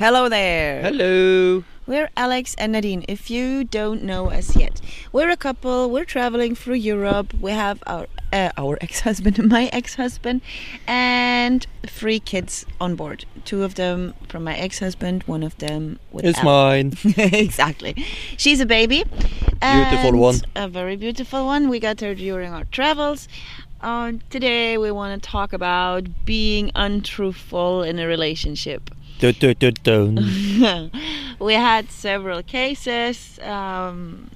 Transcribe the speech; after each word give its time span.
Hello 0.00 0.30
there. 0.30 0.80
Hello. 0.80 1.62
We're 1.86 2.08
Alex 2.16 2.54
and 2.56 2.72
Nadine. 2.72 3.04
If 3.06 3.30
you 3.30 3.64
don't 3.64 4.02
know 4.02 4.30
us 4.30 4.56
yet, 4.56 4.80
we're 5.12 5.28
a 5.28 5.36
couple. 5.36 5.90
We're 5.90 6.06
traveling 6.06 6.54
through 6.54 6.76
Europe. 6.76 7.34
We 7.38 7.50
have 7.50 7.82
our 7.86 8.06
uh, 8.32 8.48
our 8.56 8.78
ex-husband, 8.80 9.36
my 9.50 9.68
ex-husband, 9.74 10.40
and 10.86 11.66
three 11.86 12.18
kids 12.18 12.64
on 12.80 12.96
board. 12.96 13.26
Two 13.44 13.62
of 13.62 13.74
them 13.74 14.14
from 14.26 14.42
my 14.42 14.56
ex-husband. 14.56 15.24
One 15.24 15.42
of 15.42 15.58
them 15.58 15.98
with 16.12 16.24
It's 16.24 16.38
Al. 16.38 16.44
mine. 16.46 16.94
exactly. 17.18 17.92
She's 18.38 18.60
a 18.60 18.66
baby. 18.66 19.04
Beautiful 19.60 20.18
one. 20.18 20.36
A 20.56 20.66
very 20.66 20.96
beautiful 20.96 21.44
one. 21.44 21.68
We 21.68 21.78
got 21.78 22.00
her 22.00 22.14
during 22.14 22.54
our 22.54 22.64
travels. 22.64 23.28
Uh, 23.82 24.12
today 24.30 24.78
we 24.78 24.90
want 24.90 25.22
to 25.22 25.30
talk 25.30 25.52
about 25.52 26.06
being 26.24 26.70
untruthful 26.74 27.82
in 27.82 27.98
a 27.98 28.06
relationship. 28.06 28.90
We 31.40 31.54
had 31.54 31.90
several 31.90 32.42
cases. 32.42 33.38
Um, 33.42 34.30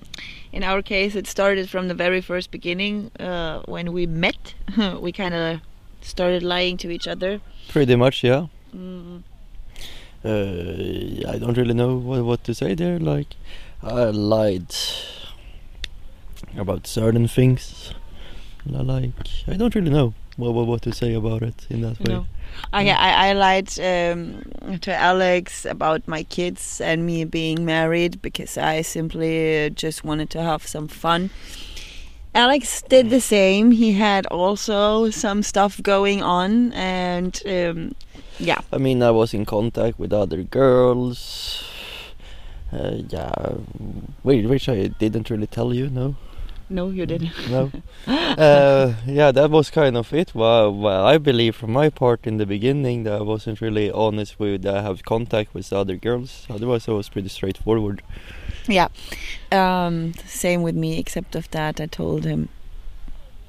in 0.53 0.63
our 0.63 0.81
case, 0.81 1.15
it 1.15 1.27
started 1.27 1.69
from 1.69 1.89
the 1.89 1.95
very 1.95 2.23
first 2.23 2.51
beginning 2.51 3.11
uh, 3.21 3.61
when 3.67 3.93
we 3.93 4.07
met. 4.07 4.55
we 5.01 5.13
kind 5.13 5.35
of 5.35 5.61
started 6.01 6.43
lying 6.43 6.79
to 6.79 6.91
each 6.91 7.07
other. 7.07 7.41
Pretty 7.69 7.97
much, 7.97 8.25
yeah. 8.25 8.47
Mm, 8.75 9.23
Uh, 10.25 11.29
I 11.29 11.39
don't 11.39 11.57
really 11.59 11.75
know 11.75 11.97
what, 11.97 12.25
what 12.25 12.45
to 12.45 12.55
say 12.55 12.75
there. 12.75 12.99
Like, 12.99 13.37
I 13.83 14.05
lied 14.05 14.75
about 16.57 16.87
certain 16.87 17.29
things. 17.29 17.93
Like, 18.65 19.29
I 19.47 19.57
don't 19.59 19.75
really 19.75 19.91
know 19.91 20.15
what, 20.37 20.55
what, 20.55 20.67
what 20.67 20.83
to 20.83 20.93
say 20.93 21.15
about 21.15 21.43
it 21.43 21.67
in 21.71 21.83
that 21.83 21.99
way. 22.01 22.15
no. 22.15 22.27
I, 22.73 22.89
I, 22.89 23.29
I 23.29 23.33
lied 23.33 23.69
um, 23.81 24.45
to 24.81 24.95
Alex 24.95 25.65
about 25.65 26.07
my 26.07 26.23
kids 26.23 26.81
and 26.81 27.05
me 27.05 27.25
being 27.25 27.65
married 27.65 28.23
because 28.23 28.57
I 28.57 28.83
simply 28.83 29.71
just 29.71 30.05
wanted 30.05 30.31
to 30.31 30.43
have 30.43 30.67
some 30.67 30.89
fun. 30.89 31.31
Alex 32.35 32.83
did 32.83 33.11
the 33.11 33.21
same. 33.21 33.71
He 33.71 33.93
had 33.93 34.27
also 34.27 35.11
some 35.11 35.43
stuff 35.43 35.81
going 35.83 36.21
on, 36.23 36.73
and 36.73 37.41
um, 37.47 37.95
yeah, 38.39 38.61
I 38.73 38.79
mean, 38.79 39.03
I 39.03 39.13
was 39.13 39.35
in 39.35 39.45
contact 39.45 40.01
with 40.01 40.13
other 40.13 40.43
girls. 40.43 41.63
Uh, 42.73 43.03
yeah, 43.09 43.55
wait, 44.25 44.49
which 44.49 44.69
I 44.69 44.89
didn't 44.89 45.31
really 45.31 45.47
tell 45.47 45.73
you, 45.73 45.89
no? 45.89 46.17
No, 46.69 46.91
you 46.91 47.07
didn't. 47.07 47.33
No. 47.51 47.71
uh, 48.07 48.95
yeah, 49.07 49.31
that 49.33 49.51
was 49.51 49.71
kind 49.71 49.97
of 49.97 50.13
it. 50.13 50.35
Well, 50.35 50.75
well, 50.75 51.05
I 51.07 51.19
believe 51.19 51.57
from 51.57 51.73
my 51.73 51.91
part 51.91 52.27
in 52.27 52.39
the 52.39 52.47
beginning 52.47 53.05
that 53.05 53.15
I 53.15 53.23
wasn't 53.23 53.61
really 53.61 53.91
honest 53.91 54.39
with 54.39 54.67
I 54.67 54.83
have 54.83 55.05
contact 55.05 55.55
with 55.55 55.73
other 55.73 55.97
girls. 55.97 56.47
Otherwise, 56.51 56.89
I 56.89 56.93
was 56.93 57.09
pretty 57.09 57.29
straightforward. 57.29 58.03
Yeah. 58.67 58.89
Um, 59.53 60.15
same 60.27 60.63
with 60.63 60.75
me, 60.75 60.99
except 60.99 61.35
of 61.37 61.51
that, 61.51 61.81
I 61.81 61.87
told 61.87 62.25
him. 62.25 62.49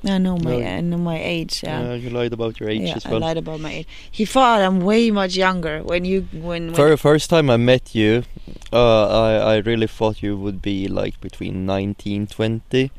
I 0.06 0.18
know 0.18 0.38
my 0.38 0.58
No. 0.60 0.66
I 0.66 0.82
know 0.82 0.98
my 0.98 1.20
age. 1.20 1.62
Yeah. 1.64 1.92
Uh, 1.92 1.94
you 1.94 2.10
lied 2.10 2.34
about 2.34 2.60
your 2.60 2.70
age 2.70 2.82
yeah, 2.82 2.96
as 2.98 3.06
I 3.06 3.12
lied 3.12 3.38
about 3.38 3.60
my 3.60 3.72
age. 3.72 3.88
He 4.12 4.26
thought 4.26 4.62
I'm 4.62 4.82
way 4.82 5.12
much 5.12 5.36
younger 5.36 5.82
when 5.84 6.06
you 6.06 6.28
when. 6.34 6.68
when 6.68 6.76
For 6.76 6.96
first 6.98 7.30
time 7.30 7.50
I 7.50 7.58
met 7.58 7.96
you, 7.96 8.24
uh, 8.72 9.08
I 9.24 9.56
I 9.56 9.56
really 9.58 9.88
thought 9.88 10.22
you 10.22 10.38
would 10.38 10.62
be 10.62 10.88
like 10.88 11.20
between 11.22 11.66
19, 11.66 12.28
20. 12.28 12.92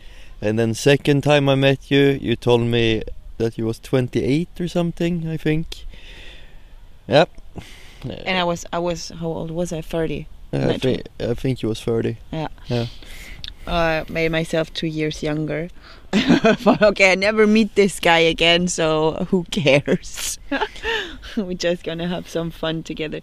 and 0.43 0.59
then 0.59 0.75
second 0.75 1.23
time 1.23 1.49
I 1.49 1.55
met 1.55 1.91
you, 1.91 2.19
you 2.21 2.37
told 2.37 2.63
me 2.63 3.03
that 3.39 3.57
you 3.59 3.67
was 3.67 3.79
28 3.79 4.49
or 4.61 4.69
something. 4.69 5.29
I 5.29 5.37
think. 5.37 5.67
Yep. 7.09 7.29
and 8.05 8.39
I 8.39 8.45
was 8.45 8.65
I 8.73 8.79
was 8.79 9.11
how 9.21 9.29
old 9.29 9.51
was 9.51 9.73
I? 9.73 9.81
Thirty. 9.81 10.27
I, 10.53 10.59
Not 10.59 10.81
thi- 10.81 11.03
I 11.21 11.35
think 11.35 11.63
you 11.63 11.69
was 11.69 11.81
30. 11.83 12.17
Uh, 13.67 14.05
made 14.09 14.31
myself 14.31 14.73
two 14.73 14.87
years 14.87 15.23
younger. 15.23 15.69
but 16.65 16.83
okay, 16.83 17.13
I 17.13 17.15
never 17.15 17.47
meet 17.47 17.75
this 17.75 18.01
guy 18.01 18.21
again, 18.21 18.69
so 18.69 19.27
who 19.31 19.45
cares? 19.45 20.39
We're 21.37 21.55
just 21.55 21.85
gonna 21.85 22.09
have 22.09 22.29
some 22.29 22.51
fun 22.51 22.83
together. 22.83 23.21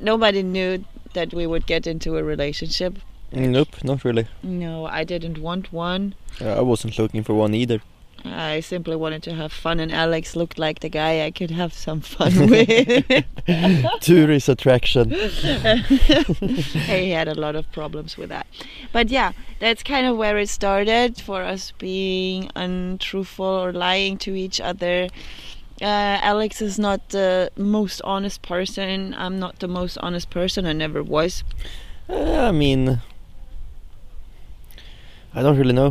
Nobody 0.00 0.42
knew 0.42 0.84
that 1.14 1.32
we 1.32 1.46
would 1.46 1.66
get 1.66 1.86
into 1.86 2.16
a 2.16 2.22
relationship. 2.22 2.98
Nope, 3.32 3.82
not 3.82 4.04
really. 4.04 4.26
No, 4.42 4.86
I 4.86 5.04
didn't 5.04 5.38
want 5.38 5.72
one. 5.72 6.14
Uh, 6.40 6.54
I 6.54 6.60
wasn't 6.60 6.98
looking 6.98 7.22
for 7.22 7.34
one 7.34 7.54
either. 7.54 7.80
I 8.24 8.60
simply 8.60 8.96
wanted 8.96 9.22
to 9.24 9.34
have 9.34 9.52
fun, 9.52 9.80
and 9.80 9.92
Alex 9.92 10.34
looked 10.34 10.58
like 10.58 10.80
the 10.80 10.88
guy 10.88 11.24
I 11.24 11.30
could 11.30 11.50
have 11.50 11.74
some 11.74 12.00
fun 12.00 12.32
with. 12.50 13.24
Tourist 14.00 14.48
attraction. 14.48 15.10
he 15.10 17.10
had 17.10 17.28
a 17.28 17.34
lot 17.34 17.54
of 17.54 17.70
problems 17.70 18.16
with 18.16 18.30
that. 18.30 18.46
But 18.92 19.10
yeah, 19.10 19.32
that's 19.60 19.82
kind 19.82 20.06
of 20.06 20.16
where 20.16 20.38
it 20.38 20.48
started 20.48 21.20
for 21.20 21.42
us 21.42 21.72
being 21.78 22.50
untruthful 22.56 23.44
or 23.44 23.72
lying 23.72 24.16
to 24.18 24.34
each 24.34 24.60
other. 24.60 25.08
Uh, 25.82 26.18
Alex 26.22 26.62
is 26.62 26.78
not 26.78 27.10
the 27.10 27.50
most 27.56 28.00
honest 28.02 28.42
person. 28.42 29.14
I'm 29.18 29.38
not 29.38 29.58
the 29.58 29.68
most 29.68 29.98
honest 29.98 30.30
person. 30.30 30.66
I 30.66 30.72
never 30.72 31.02
was. 31.02 31.44
Uh, 32.08 32.48
I 32.48 32.52
mean, 32.52 33.02
I 35.34 35.42
don't 35.42 35.58
really 35.58 35.72
know. 35.72 35.90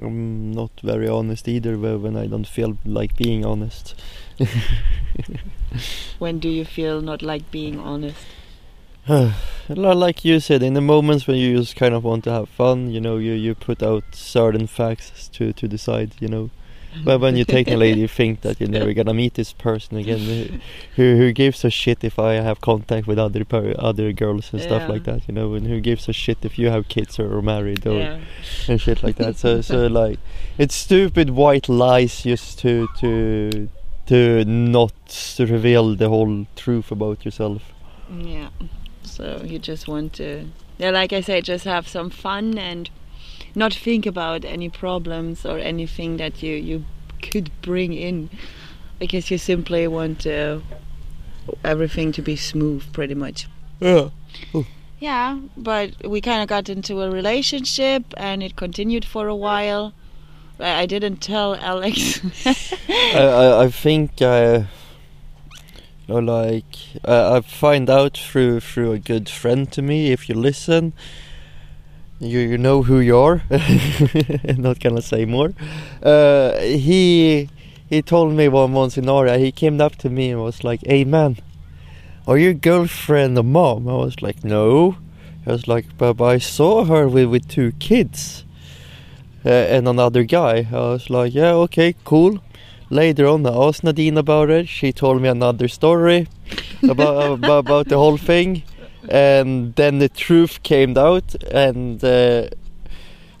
I'm 0.00 0.52
not 0.52 0.70
very 0.82 1.08
honest 1.08 1.48
either 1.48 1.76
when 1.78 2.16
I 2.16 2.26
don't 2.26 2.46
feel 2.46 2.78
like 2.84 3.16
being 3.16 3.44
honest. 3.44 3.94
When 6.18 6.38
do 6.38 6.48
you 6.48 6.64
feel 6.64 7.00
not 7.00 7.22
like 7.22 7.50
being 7.50 7.78
honest? 7.78 8.18
Li- 9.08 9.32
like 9.68 10.24
you 10.24 10.40
said, 10.40 10.62
in 10.62 10.74
the 10.74 10.80
moments 10.80 11.26
when 11.26 11.36
you 11.36 11.58
just 11.58 11.76
kind 11.76 11.94
of 11.94 12.04
want 12.04 12.24
to 12.24 12.32
have 12.32 12.48
fun, 12.48 12.90
you 12.90 13.00
know, 13.00 13.16
you, 13.16 13.32
you 13.32 13.54
put 13.54 13.82
out 13.82 14.04
certain 14.12 14.66
facts 14.66 15.28
to, 15.28 15.52
to 15.52 15.68
decide, 15.68 16.12
you 16.20 16.28
know. 16.28 16.50
But 17.04 17.20
when 17.20 17.36
you 17.36 17.44
technically 17.44 17.92
you 17.92 18.08
think 18.08 18.40
that 18.42 18.60
you're 18.60 18.68
never 18.68 18.92
gonna 18.92 19.14
meet 19.14 19.34
this 19.34 19.52
person 19.52 19.96
again, 19.98 20.60
who- 20.96 21.16
who 21.16 21.32
gives 21.32 21.64
a 21.64 21.70
shit 21.70 22.02
if 22.04 22.18
I 22.18 22.34
have 22.34 22.60
contact 22.60 23.06
with 23.06 23.18
other 23.18 23.44
other 23.78 24.12
girls 24.12 24.52
and 24.52 24.60
stuff 24.62 24.82
Yeah. 24.82 24.92
like 24.94 25.04
that, 25.04 25.20
you 25.28 25.34
know, 25.34 25.54
and 25.54 25.66
who 25.66 25.80
gives 25.80 26.08
a 26.08 26.12
shit 26.12 26.38
if 26.42 26.58
you 26.58 26.70
have 26.70 26.88
kids 26.88 27.18
or 27.18 27.26
are 27.36 27.42
married 27.42 27.86
or 27.86 27.98
Yeah. 27.98 28.18
and 28.68 28.80
shit 28.80 29.02
like 29.02 29.16
that. 29.16 29.36
So 29.36 29.60
so 29.60 29.86
like 30.02 30.18
it's 30.58 30.74
stupid 30.74 31.30
white 31.30 31.68
lies 31.68 32.22
just 32.22 32.58
to 32.60 32.88
to 33.00 33.68
to 34.06 34.44
not 34.44 34.92
reveal 35.38 35.94
the 35.94 36.08
whole 36.08 36.46
truth 36.56 36.90
about 36.90 37.24
yourself. 37.24 37.62
Yeah. 38.10 38.48
So 39.02 39.42
you 39.44 39.58
just 39.58 39.86
want 39.88 40.12
to, 40.14 40.28
yeah, 40.78 40.90
like 40.90 41.12
I 41.12 41.20
said, 41.20 41.44
just 41.44 41.64
have 41.64 41.86
some 41.88 42.08
fun 42.10 42.56
and 42.58 42.88
not 43.58 43.74
think 43.74 44.06
about 44.06 44.44
any 44.44 44.68
problems 44.68 45.44
or 45.44 45.58
anything 45.58 46.16
that 46.16 46.42
you 46.42 46.54
you 46.54 46.84
could 47.22 47.50
bring 47.62 47.92
in, 47.92 48.30
because 48.98 49.30
you 49.30 49.38
simply 49.38 49.86
want 49.88 50.26
uh, 50.26 50.60
everything 51.64 52.12
to 52.12 52.22
be 52.22 52.36
smooth, 52.36 52.82
pretty 52.92 53.14
much. 53.14 53.48
Yeah. 53.80 54.10
Yeah, 55.00 55.38
but 55.56 55.94
we 56.04 56.20
kind 56.20 56.42
of 56.42 56.48
got 56.48 56.68
into 56.68 57.02
a 57.02 57.10
relationship 57.10 58.02
and 58.16 58.42
it 58.42 58.56
continued 58.56 59.04
for 59.04 59.28
a 59.28 59.34
while. 59.34 59.92
I 60.58 60.86
didn't 60.86 61.18
tell 61.18 61.54
Alex. 61.54 62.20
I, 62.88 63.14
I 63.14 63.64
I 63.64 63.70
think 63.70 64.20
I 64.20 64.66
or 66.08 66.20
like 66.20 66.74
I 67.04 67.36
I 67.36 67.40
find 67.42 67.88
out 67.88 68.16
through 68.18 68.58
through 68.60 68.92
a 68.92 68.98
good 68.98 69.28
friend 69.28 69.70
to 69.72 69.82
me. 69.82 70.10
If 70.10 70.28
you 70.28 70.34
listen, 70.34 70.94
you 72.20 72.40
you 72.40 72.58
know 72.58 72.82
who 72.82 73.00
you 73.00 73.16
are. 73.18 73.42
Not 74.56 74.80
gonna 74.80 75.02
say 75.02 75.24
more. 75.24 75.52
Uh, 76.02 76.58
he 76.58 77.48
he 77.88 78.02
told 78.02 78.34
me 78.34 78.48
one 78.48 78.72
once 78.72 78.98
in 78.98 79.04
Norway. 79.04 79.38
He 79.38 79.52
came 79.52 79.80
up 79.80 79.96
to 79.96 80.10
me 80.10 80.30
and 80.30 80.42
was 80.42 80.64
like, 80.64 80.80
"Hey 80.86 81.04
man, 81.04 81.36
are 82.26 82.38
you 82.38 82.54
girlfriend 82.54 83.38
of 83.38 83.46
mom?" 83.46 83.88
I 83.88 83.94
was 83.94 84.22
like, 84.22 84.44
"No." 84.44 84.96
I 85.46 85.52
was 85.52 85.66
like, 85.66 85.86
"But, 85.96 86.14
but 86.14 86.24
I 86.24 86.38
saw 86.38 86.84
her 86.84 87.08
with 87.08 87.28
with 87.28 87.48
two 87.48 87.72
kids." 87.78 88.44
Uh, 89.46 89.50
and 89.50 89.88
another 89.88 90.24
guy. 90.24 90.66
I 90.70 90.76
was 90.76 91.08
like, 91.08 91.32
yeah, 91.32 91.52
okay, 91.52 91.94
cool. 92.04 92.40
Later 92.90 93.26
on, 93.28 93.46
I 93.46 93.50
asked 93.50 93.84
Nadine 93.84 94.18
about 94.18 94.50
it. 94.50 94.68
She 94.68 94.92
told 94.92 95.22
me 95.22 95.28
another 95.28 95.68
story 95.68 96.26
about, 96.82 97.32
about 97.38 97.58
about 97.58 97.88
the 97.88 97.96
whole 97.96 98.16
thing, 98.16 98.62
and 99.08 99.74
then 99.76 99.98
the 99.98 100.08
truth 100.08 100.62
came 100.62 100.96
out. 100.96 101.34
And 101.52 102.02
uh, 102.04 102.48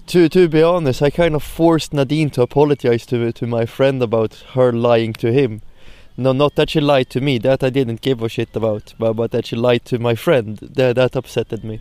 to 0.08 0.28
to 0.28 0.48
be 0.48 0.62
honest, 0.62 1.02
I 1.02 1.10
kind 1.10 1.34
of 1.34 1.42
forced 1.42 1.92
Nadine 1.92 2.30
to 2.30 2.42
apologize 2.42 3.06
to 3.06 3.32
to 3.32 3.46
my 3.46 3.66
friend 3.66 4.02
about 4.02 4.44
her 4.54 4.72
lying 4.72 5.12
to 5.14 5.32
him. 5.32 5.62
No, 6.16 6.32
not 6.32 6.56
that 6.56 6.70
she 6.70 6.80
lied 6.80 7.10
to 7.10 7.20
me. 7.20 7.38
That 7.38 7.62
I 7.62 7.70
didn't 7.70 8.00
give 8.00 8.22
a 8.22 8.28
shit 8.28 8.54
about. 8.56 8.94
But 8.98 9.14
but 9.14 9.30
that 9.32 9.46
she 9.46 9.56
lied 9.56 9.84
to 9.86 9.98
my 9.98 10.14
friend. 10.14 10.58
That 10.58 10.96
that 10.96 11.12
upsetted 11.12 11.64
me. 11.64 11.80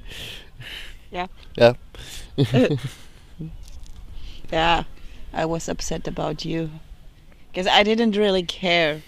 Yeah. 1.11 1.27
Yeah. 1.57 1.73
yeah, 4.51 4.83
I 5.33 5.45
was 5.45 5.67
upset 5.69 6.07
about 6.07 6.45
you 6.45 6.69
because 7.51 7.67
I 7.67 7.83
didn't 7.83 8.15
really 8.15 8.43
care 8.43 9.01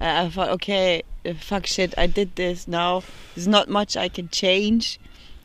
Uh, 0.00 0.26
I 0.26 0.30
thought, 0.30 0.50
okay, 0.50 1.02
fuck 1.40 1.66
shit, 1.66 1.94
I 1.98 2.06
did 2.06 2.36
this 2.36 2.68
now. 2.68 3.02
There's 3.34 3.48
not 3.48 3.68
much 3.68 3.96
I 3.96 4.08
can 4.08 4.28
change. 4.28 4.98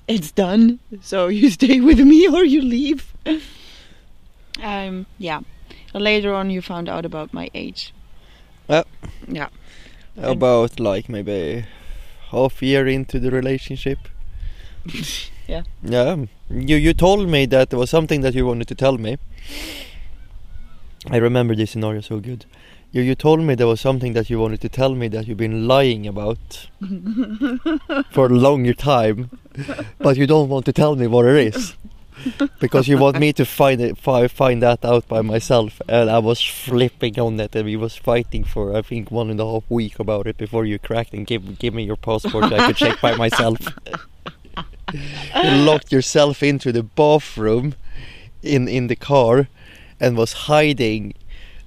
It's 0.08 0.32
done. 0.32 0.80
So 1.02 1.28
you 1.40 1.50
stay 1.50 1.80
with 1.80 2.00
me 2.00 2.28
or 2.28 2.44
you 2.44 2.62
leave. 2.62 3.14
um, 4.62 5.06
yeah. 5.18 5.42
Later 5.94 6.34
on, 6.34 6.50
you 6.50 6.62
found 6.62 6.90
out 6.90 7.06
about 7.06 7.34
my 7.34 7.50
age. 7.54 7.94
Yeah. 8.68 8.84
Yeah. 9.28 9.50
About 10.18 10.80
like 10.80 11.10
maybe 11.10 11.66
half 12.32 12.62
year 12.62 12.88
into 12.88 13.20
the 13.20 13.32
relationship. 13.32 14.00
Yeah. 15.46 15.64
Yeah. 15.82 16.16
You 16.50 16.78
you 16.78 16.94
told 16.94 17.28
me 17.28 17.46
that 17.48 17.70
there 17.70 17.78
was 17.80 17.90
something 17.90 18.22
that 18.22 18.34
you 18.34 18.46
wanted 18.46 18.68
to 18.70 18.76
tell 18.76 18.98
me. 18.98 19.18
I 21.12 21.18
remember 21.18 21.54
this 21.54 21.72
scenario 21.72 22.02
so 22.02 22.20
good. 22.20 22.46
You 22.94 23.02
you 23.02 23.16
told 23.16 23.40
me 23.42 23.56
there 23.56 23.68
was 23.68 23.82
something 23.82 24.14
that 24.14 24.30
you 24.30 24.40
wanted 24.40 24.62
to 24.62 24.70
tell 24.70 24.94
me 24.94 25.08
that 25.10 25.28
you've 25.28 25.40
been 25.46 25.68
lying 25.68 26.06
about 26.06 26.68
for 28.12 28.28
a 28.28 28.30
longer 28.30 28.76
time, 28.76 29.32
but 29.98 30.16
you 30.16 30.28
don't 30.28 30.48
want 30.48 30.66
to 30.66 30.74
tell 30.74 30.96
me 30.96 31.08
what 31.08 31.26
it 31.26 31.56
is. 31.56 31.76
because 32.60 32.88
you 32.88 33.00
want 33.00 33.18
me 33.18 33.34
to 33.34 33.46
find 33.46 33.82
it, 33.82 33.98
fi- 33.98 34.28
find 34.28 34.62
that 34.62 34.86
out 34.86 35.08
by 35.08 35.22
myself, 35.22 35.82
and 35.90 36.08
I 36.08 36.20
was 36.20 36.40
flipping 36.40 37.20
on 37.20 37.38
that 37.38 37.56
and 37.56 37.66
we 37.66 37.76
was 37.76 37.96
fighting 37.96 38.44
for 38.44 38.78
I 38.78 38.84
think 38.84 39.10
one 39.10 39.32
and 39.32 39.40
a 39.40 39.46
half 39.46 39.64
week 39.70 39.98
about 39.98 40.28
it 40.28 40.38
before 40.38 40.64
you 40.64 40.78
cracked 40.78 41.14
and 41.14 41.26
give 41.26 41.58
give 41.58 41.74
me 41.74 41.84
your 41.84 41.98
passport 41.98 42.50
so 42.50 42.56
I 42.56 42.68
could 42.68 42.78
check 42.78 43.02
by 43.02 43.16
myself. 43.26 43.58
you 44.94 45.52
locked 45.66 45.92
yourself 45.92 46.44
into 46.44 46.72
the 46.72 46.84
bathroom 46.84 47.74
in 48.44 48.68
in 48.68 48.86
the 48.88 48.96
car, 48.96 49.48
and 50.00 50.16
was 50.16 50.34
hiding. 50.48 51.16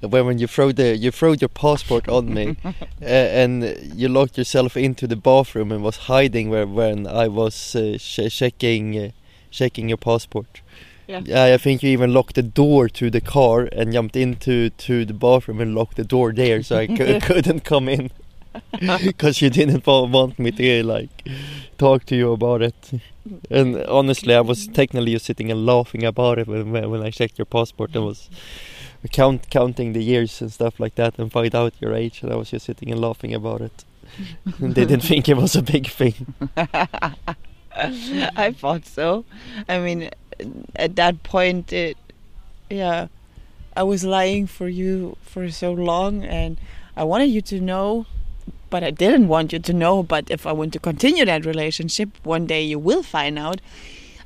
When, 0.06 0.26
when 0.26 0.38
you 0.38 0.46
throw 0.46 0.72
the 0.72 0.96
you 0.96 1.10
throw 1.10 1.32
your 1.32 1.48
passport 1.48 2.08
on 2.08 2.32
me, 2.32 2.56
uh, 2.64 3.04
and 3.04 3.76
you 3.94 4.08
locked 4.08 4.38
yourself 4.38 4.76
into 4.76 5.06
the 5.06 5.16
bathroom 5.16 5.72
and 5.72 5.82
was 5.82 5.96
hiding 6.08 6.50
where 6.50 6.66
when 6.66 7.06
I 7.06 7.28
was 7.28 7.76
uh, 7.76 7.98
ch- 7.98 8.30
checking 8.30 8.98
uh, 8.98 9.10
checking 9.50 9.88
your 9.88 9.98
passport. 9.98 10.60
Yeah. 11.06 11.20
Yeah, 11.24 11.54
I 11.54 11.58
think 11.58 11.82
you 11.84 11.90
even 11.90 12.12
locked 12.12 12.34
the 12.34 12.42
door 12.42 12.88
to 12.88 13.10
the 13.10 13.20
car 13.20 13.68
and 13.70 13.92
jumped 13.92 14.16
into 14.16 14.70
to 14.70 15.04
the 15.04 15.14
bathroom 15.14 15.60
and 15.60 15.74
locked 15.74 15.96
the 15.96 16.04
door 16.04 16.32
there, 16.32 16.62
so 16.62 16.78
I 16.78 16.86
couldn't 17.20 17.60
come 17.64 17.88
in 17.88 18.10
because 19.04 19.40
you 19.40 19.50
didn't 19.50 19.86
want 19.86 20.38
me 20.38 20.50
to 20.50 20.82
like 20.82 21.28
talk 21.78 22.04
to 22.06 22.16
you 22.16 22.32
about 22.32 22.62
it. 22.62 23.00
And 23.50 23.84
honestly, 23.86 24.34
I 24.34 24.40
was 24.40 24.66
technically 24.68 25.12
just 25.12 25.26
sitting 25.26 25.50
and 25.50 25.66
laughing 25.66 26.04
about 26.04 26.38
it 26.38 26.46
when 26.46 26.72
when 26.72 26.90
when 26.90 27.02
I 27.02 27.10
checked 27.10 27.38
your 27.38 27.46
passport 27.46 27.94
and 27.94 28.04
was 28.04 28.28
count 29.12 29.50
counting 29.50 29.92
the 29.92 30.02
years 30.02 30.40
and 30.40 30.52
stuff 30.52 30.80
like 30.80 30.94
that 30.96 31.18
and 31.18 31.30
find 31.30 31.54
out 31.54 31.74
your 31.80 31.94
age, 31.94 32.22
and 32.22 32.32
I 32.32 32.36
was 32.36 32.50
just 32.50 32.66
sitting 32.66 32.90
and 32.90 33.00
laughing 33.00 33.34
about 33.34 33.60
it. 33.60 33.84
and 34.60 34.74
didn't 34.74 35.00
think 35.00 35.28
it 35.28 35.36
was 35.36 35.56
a 35.56 35.62
big 35.62 35.88
thing. 35.88 36.34
I 37.76 38.54
thought 38.56 38.86
so. 38.86 39.24
I 39.68 39.78
mean, 39.78 40.10
at 40.74 40.96
that 40.96 41.22
point, 41.22 41.72
it, 41.72 41.96
yeah, 42.70 43.08
I 43.76 43.82
was 43.82 44.04
lying 44.04 44.46
for 44.46 44.68
you 44.68 45.16
for 45.20 45.50
so 45.50 45.72
long, 45.72 46.24
and 46.24 46.58
I 46.96 47.04
wanted 47.04 47.26
you 47.26 47.42
to 47.42 47.60
know, 47.60 48.06
but 48.70 48.82
I 48.82 48.90
didn't 48.90 49.28
want 49.28 49.52
you 49.52 49.58
to 49.58 49.72
know. 49.72 50.02
But 50.02 50.30
if 50.30 50.46
I 50.46 50.52
want 50.52 50.72
to 50.72 50.78
continue 50.78 51.24
that 51.24 51.44
relationship, 51.44 52.10
one 52.22 52.46
day 52.46 52.62
you 52.62 52.78
will 52.78 53.02
find 53.02 53.38
out. 53.38 53.60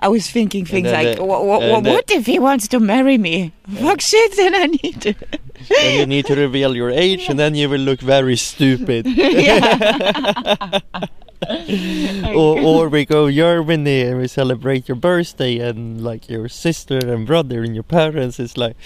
I 0.03 0.09
was 0.09 0.31
thinking 0.31 0.65
things 0.65 0.85
then 0.91 1.05
like, 1.05 1.17
the- 1.17 1.25
"Wha- 1.25 1.43
wha- 1.43 1.61
and 1.61 1.85
the- 1.87 1.91
"What 1.91 2.11
if 2.11 2.27
he 2.27 2.39
wants 2.39 2.69
to 2.69 2.81
marry 2.81 3.19
me? 3.19 3.53
Fuck 3.81 4.01
shit, 4.01 4.37
then 4.37 4.55
I 4.55 4.67
need 4.67 5.01
to." 5.03 5.15
then 5.69 5.99
you 5.99 6.07
need 6.07 6.27
to 6.27 6.35
reveal 6.35 6.75
your 6.75 6.91
age, 6.91 7.29
and 7.29 7.39
then 7.39 7.55
you 7.55 7.69
will 7.69 7.81
look 7.81 8.01
very 8.01 8.37
stupid. 8.37 9.07
or, 12.35 12.61
or 12.61 12.89
we 12.89 13.05
go 13.05 13.31
Germany 13.31 14.03
and 14.03 14.19
we 14.19 14.29
celebrate 14.29 14.89
your 14.89 14.97
birthday, 14.97 15.59
and 15.59 16.03
like 16.03 16.29
your 16.29 16.49
sister 16.49 16.99
and 16.99 17.27
brother 17.27 17.63
and 17.63 17.75
your 17.75 17.85
parents 17.85 18.41
is 18.41 18.57
like, 18.57 18.77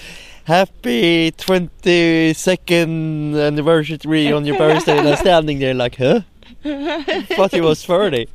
happy 0.44 1.30
22nd 1.32 3.36
anniversary 3.40 4.32
on 4.32 4.44
your 4.44 4.58
birthday, 4.58 4.98
and 4.98 5.08
I'm 5.08 5.16
standing 5.16 5.58
there 5.58 5.74
like, 5.74 5.96
huh? 5.96 6.20
Thought 6.64 7.52
he 7.52 7.60
was 7.60 7.84
30. 7.84 8.26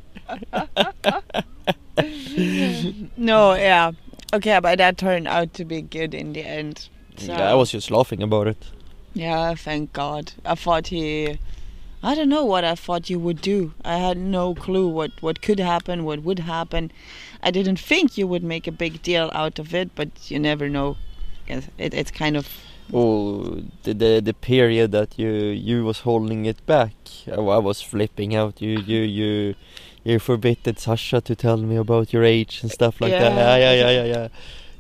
No, 3.18 3.54
yeah, 3.54 3.92
okay, 4.34 4.60
but 4.60 4.78
that 4.78 4.98
turned 4.98 5.28
out 5.28 5.54
to 5.56 5.66
be 5.66 5.82
good 5.82 6.14
in 6.14 6.34
the 6.34 6.44
end. 6.44 6.90
So. 7.18 7.34
Yeah, 7.34 7.52
I 7.52 7.54
was 7.54 7.72
just 7.72 7.92
laughing 7.92 8.24
about 8.24 8.48
it. 8.48 8.72
Yeah, 9.14 9.56
thank 9.56 9.92
God. 9.94 10.34
I 10.46 10.56
thought 10.56 10.88
he. 10.88 11.40
I 12.02 12.16
don't 12.16 12.30
know 12.30 12.46
what 12.46 12.64
I 12.64 12.76
thought 12.76 13.10
you 13.10 13.20
would 13.20 13.42
do. 13.42 13.74
I 13.84 13.98
had 13.98 14.18
no 14.18 14.56
clue 14.56 14.88
what, 14.88 15.12
what 15.20 15.42
could 15.42 15.60
happen, 15.60 16.06
what 16.06 16.24
would 16.24 16.40
happen. 16.40 16.94
I 17.44 17.52
didn't 17.52 17.78
think 17.78 18.18
you 18.18 18.26
would 18.26 18.44
make 18.44 18.68
a 18.68 18.72
big 18.72 19.02
deal 19.02 19.30
out 19.34 19.60
of 19.60 19.76
it, 19.76 19.90
but 19.96 20.32
you 20.32 20.40
never 20.40 20.70
know. 20.70 20.96
It, 21.48 21.94
it's 21.94 22.12
kind 22.12 22.38
of. 22.38 22.48
Oh, 22.94 23.62
the, 23.84 23.94
the 23.94 24.22
the 24.22 24.34
period 24.34 24.92
that 24.94 25.20
you 25.20 25.30
you 25.30 25.84
was 25.84 26.00
holding 26.00 26.46
it 26.46 26.66
back, 26.66 26.94
I, 27.28 27.36
I 27.36 27.58
was 27.58 27.82
flipping 27.82 28.36
out. 28.36 28.62
You 28.62 28.80
you 28.80 29.02
you 29.02 29.56
you 30.04 30.20
forbidden 30.20 30.76
Sasha 30.78 31.22
to 31.22 31.36
tell 31.36 31.58
me 31.58 31.76
about 31.76 32.14
your 32.14 32.24
age 32.24 32.62
and 32.62 32.72
stuff 32.72 33.00
like 33.02 33.12
that. 33.12 33.34
Yeah. 33.34 33.56
Yeah, 33.58 33.74
yeah, 33.74 33.74
yeah, 33.92 33.92
yeah, 34.04 34.14
yeah. 34.22 34.28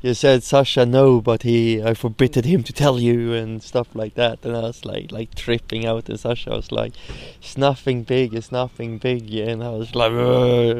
You 0.01 0.13
said 0.13 0.44
Sasha 0.44 0.86
no, 0.86 1.19
but 1.19 1.44
he 1.44 1.83
I 1.83 1.94
forbidden 1.94 2.45
him 2.45 2.63
to 2.63 2.71
tell 2.74 3.00
you 3.00 3.33
and 3.33 3.62
stuff 3.62 3.88
like 3.94 4.13
that. 4.16 4.45
And 4.45 4.56
I 4.56 4.62
was 4.62 4.86
like 4.86 5.12
like 5.12 5.36
tripping 5.36 5.86
out, 5.86 6.07
and 6.07 6.18
Sasha 6.18 6.51
was 6.51 6.71
like, 6.71 6.94
"It's 7.42 7.57
nothing 7.57 8.04
big, 8.04 8.33
it's 8.33 8.50
nothing 8.51 8.98
big," 8.98 9.33
and 9.36 9.62
I 9.62 9.69
was 9.71 9.94
like, 9.95 10.13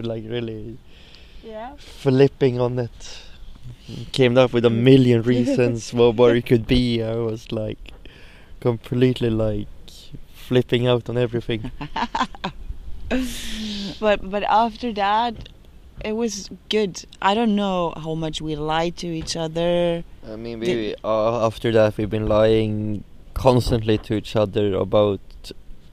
like 0.06 0.24
really 0.25 0.77
Yeah. 1.44 1.75
flipping 1.77 2.62
on 2.62 2.80
it. 2.80 3.19
Came 4.13 4.38
up 4.38 4.53
with 4.53 4.63
a 4.65 4.69
million 4.69 5.21
reasons 5.24 5.94
what, 5.97 6.15
what 6.15 6.36
it 6.38 6.45
could 6.45 6.65
be. 6.65 7.03
I 7.03 7.15
was 7.15 7.51
like 7.51 7.91
completely 8.62 9.30
like 9.30 9.68
flipping 10.33 10.88
out 10.88 11.09
on 11.09 11.18
everything. 11.18 11.71
But 14.00 14.30
but 14.30 14.44
after 14.44 14.94
that, 14.94 15.50
it 16.03 16.13
was 16.13 16.50
good. 16.69 17.03
I 17.21 17.33
don't 17.33 17.56
know 17.56 17.94
how 17.97 18.15
much 18.15 18.41
we 18.41 18.56
lied 18.56 18.97
to 18.97 19.07
each 19.07 19.36
other. 19.36 20.03
I 20.27 20.36
mean, 20.36 20.59
we, 20.59 20.95
uh, 21.03 21.45
after 21.45 21.71
that 21.71 21.97
we've 21.97 22.09
been 22.09 22.27
lying 22.27 23.03
constantly 23.33 23.97
to 24.00 24.15
each 24.15 24.36
other 24.36 24.74
about 24.75 25.21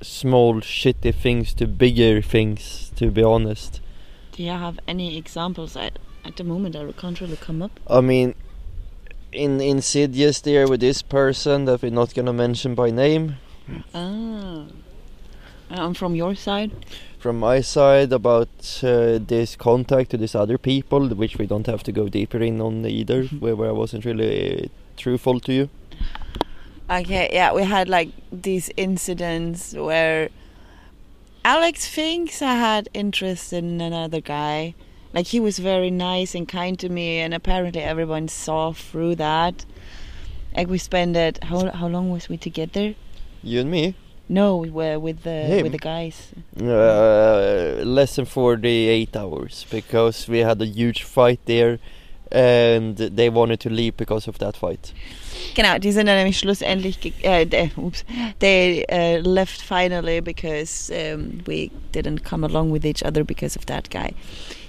small 0.03 0.61
shitty 0.61 1.15
things 1.15 1.55
to 1.55 1.67
bigger 1.67 2.21
things. 2.23 2.93
To 2.97 3.11
be 3.11 3.23
honest, 3.23 3.81
Do 4.33 4.43
you 4.43 4.51
have 4.51 4.79
any 4.89 5.17
examples? 5.19 5.77
At, 5.77 5.99
at 6.25 6.37
the 6.37 6.45
moment, 6.45 6.77
I 6.77 6.91
can't 6.93 7.21
really 7.21 7.37
come 7.37 7.63
up. 7.63 7.79
I 7.87 8.01
mean, 8.01 8.35
in 9.33 9.61
insidious 9.61 10.41
there 10.41 10.67
with 10.67 10.81
this 10.81 11.03
person 11.03 11.67
that 11.67 11.83
we're 11.83 11.91
not 11.91 12.15
gonna 12.15 12.33
mention 12.33 12.75
by 12.75 12.91
name. 12.91 13.37
Ah. 13.95 14.65
Um, 15.69 15.95
from 15.95 16.15
your 16.15 16.35
side? 16.37 16.71
From 17.27 17.41
my 17.41 17.61
side 17.61 18.13
about 18.13 18.49
uh, 18.85 19.19
this 19.19 19.57
contact 19.57 20.11
to 20.11 20.17
these 20.17 20.37
other 20.37 20.57
people, 20.57 21.09
which 21.09 21.39
we 21.39 21.45
don't 21.45 21.67
have 21.67 21.83
to 21.83 21.91
go 21.91 22.09
deeper 22.09 22.39
in 22.39 22.61
on 22.61 22.87
either, 22.87 23.25
where, 23.41 23.57
where 23.57 23.71
I 23.71 23.73
wasn't 23.73 24.05
really 24.05 24.63
uh, 24.63 24.69
truthful 24.97 25.41
to 25.41 25.53
you. 25.53 25.69
Okay, 26.89 27.29
yeah, 27.33 27.53
we 27.53 27.65
had 27.65 27.89
like 27.89 28.11
these 28.31 28.71
incidents 28.77 29.75
where 29.75 30.29
Alex 31.45 31.89
thinks 31.89 32.43
I 32.43 32.55
had 32.55 32.89
interest 32.95 33.53
in 33.53 33.81
another 33.81 34.21
guy. 34.21 34.77
Like 35.13 35.27
he 35.27 35.41
was 35.41 35.59
very 35.59 35.91
nice 35.91 36.33
and 36.33 36.47
kind 36.47 36.79
to 36.79 36.89
me, 36.89 37.19
and 37.19 37.35
apparently 37.35 37.83
everyone 37.83 38.29
saw 38.29 38.71
through 38.71 39.17
that. 39.17 39.65
Like 40.57 40.69
we 40.69 40.79
spent 40.79 41.17
it. 41.17 41.43
How 41.43 41.73
how 41.73 41.89
long 41.89 42.13
was 42.13 42.29
we 42.29 42.37
together? 42.37 42.95
You 43.43 43.63
and 43.63 43.71
me, 43.73 43.97
No, 44.29 44.57
we 44.57 44.71
were 44.71 44.99
with 44.99 45.23
the 45.23 45.45
Him? 45.45 45.63
with 45.63 45.73
the 45.73 45.79
guys. 45.79 46.33
uh, 46.61 47.83
less 47.85 48.17
than 48.17 48.25
48 48.25 49.15
hours 49.17 49.65
because 49.71 50.29
we 50.29 50.41
had 50.41 50.61
a 50.61 50.67
huge 50.67 51.05
fight 51.05 51.39
there, 51.45 51.79
and 52.33 52.97
they 52.97 53.29
wanted 53.31 53.61
to 53.61 53.71
leave 53.71 53.97
because 53.97 54.27
of 54.27 54.39
that 54.39 54.57
fight. 54.57 54.93
Genau, 55.55 55.79
die 55.79 55.93
sind 55.93 56.07
dann 56.07 56.17
nämlich 56.17 56.39
schlussendlich, 56.39 56.99
äh, 57.23 57.49
they, 57.49 57.71
oops, 57.79 58.05
they 58.41 58.85
uh, 58.91 59.21
left 59.23 59.63
finally 59.63 60.21
because 60.21 60.91
um, 60.91 61.41
we 61.47 61.71
didn't 61.93 62.25
come 62.25 62.43
along 62.45 62.71
with 62.73 62.85
each 62.85 63.03
other 63.05 63.23
because 63.23 63.55
of 63.57 63.67
that 63.67 63.89
guy. 63.91 64.13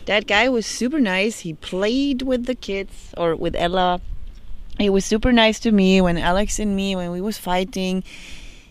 That 0.06 0.28
guy 0.28 0.50
was 0.50 0.66
super 0.66 1.00
nice. 1.00 1.40
He 1.40 1.54
played 1.54 2.22
with 2.22 2.46
the 2.46 2.56
kids 2.56 3.14
or 3.18 3.36
with 3.36 3.56
Ella. 3.56 4.00
He 4.78 4.90
was 4.90 5.04
super 5.04 5.32
nice 5.34 5.60
to 5.62 5.72
me 5.72 6.00
when 6.00 6.18
Alex 6.18 6.60
and 6.60 6.76
me 6.76 6.96
when 6.96 7.12
we 7.12 7.20
was 7.22 7.38
fighting. 7.38 8.04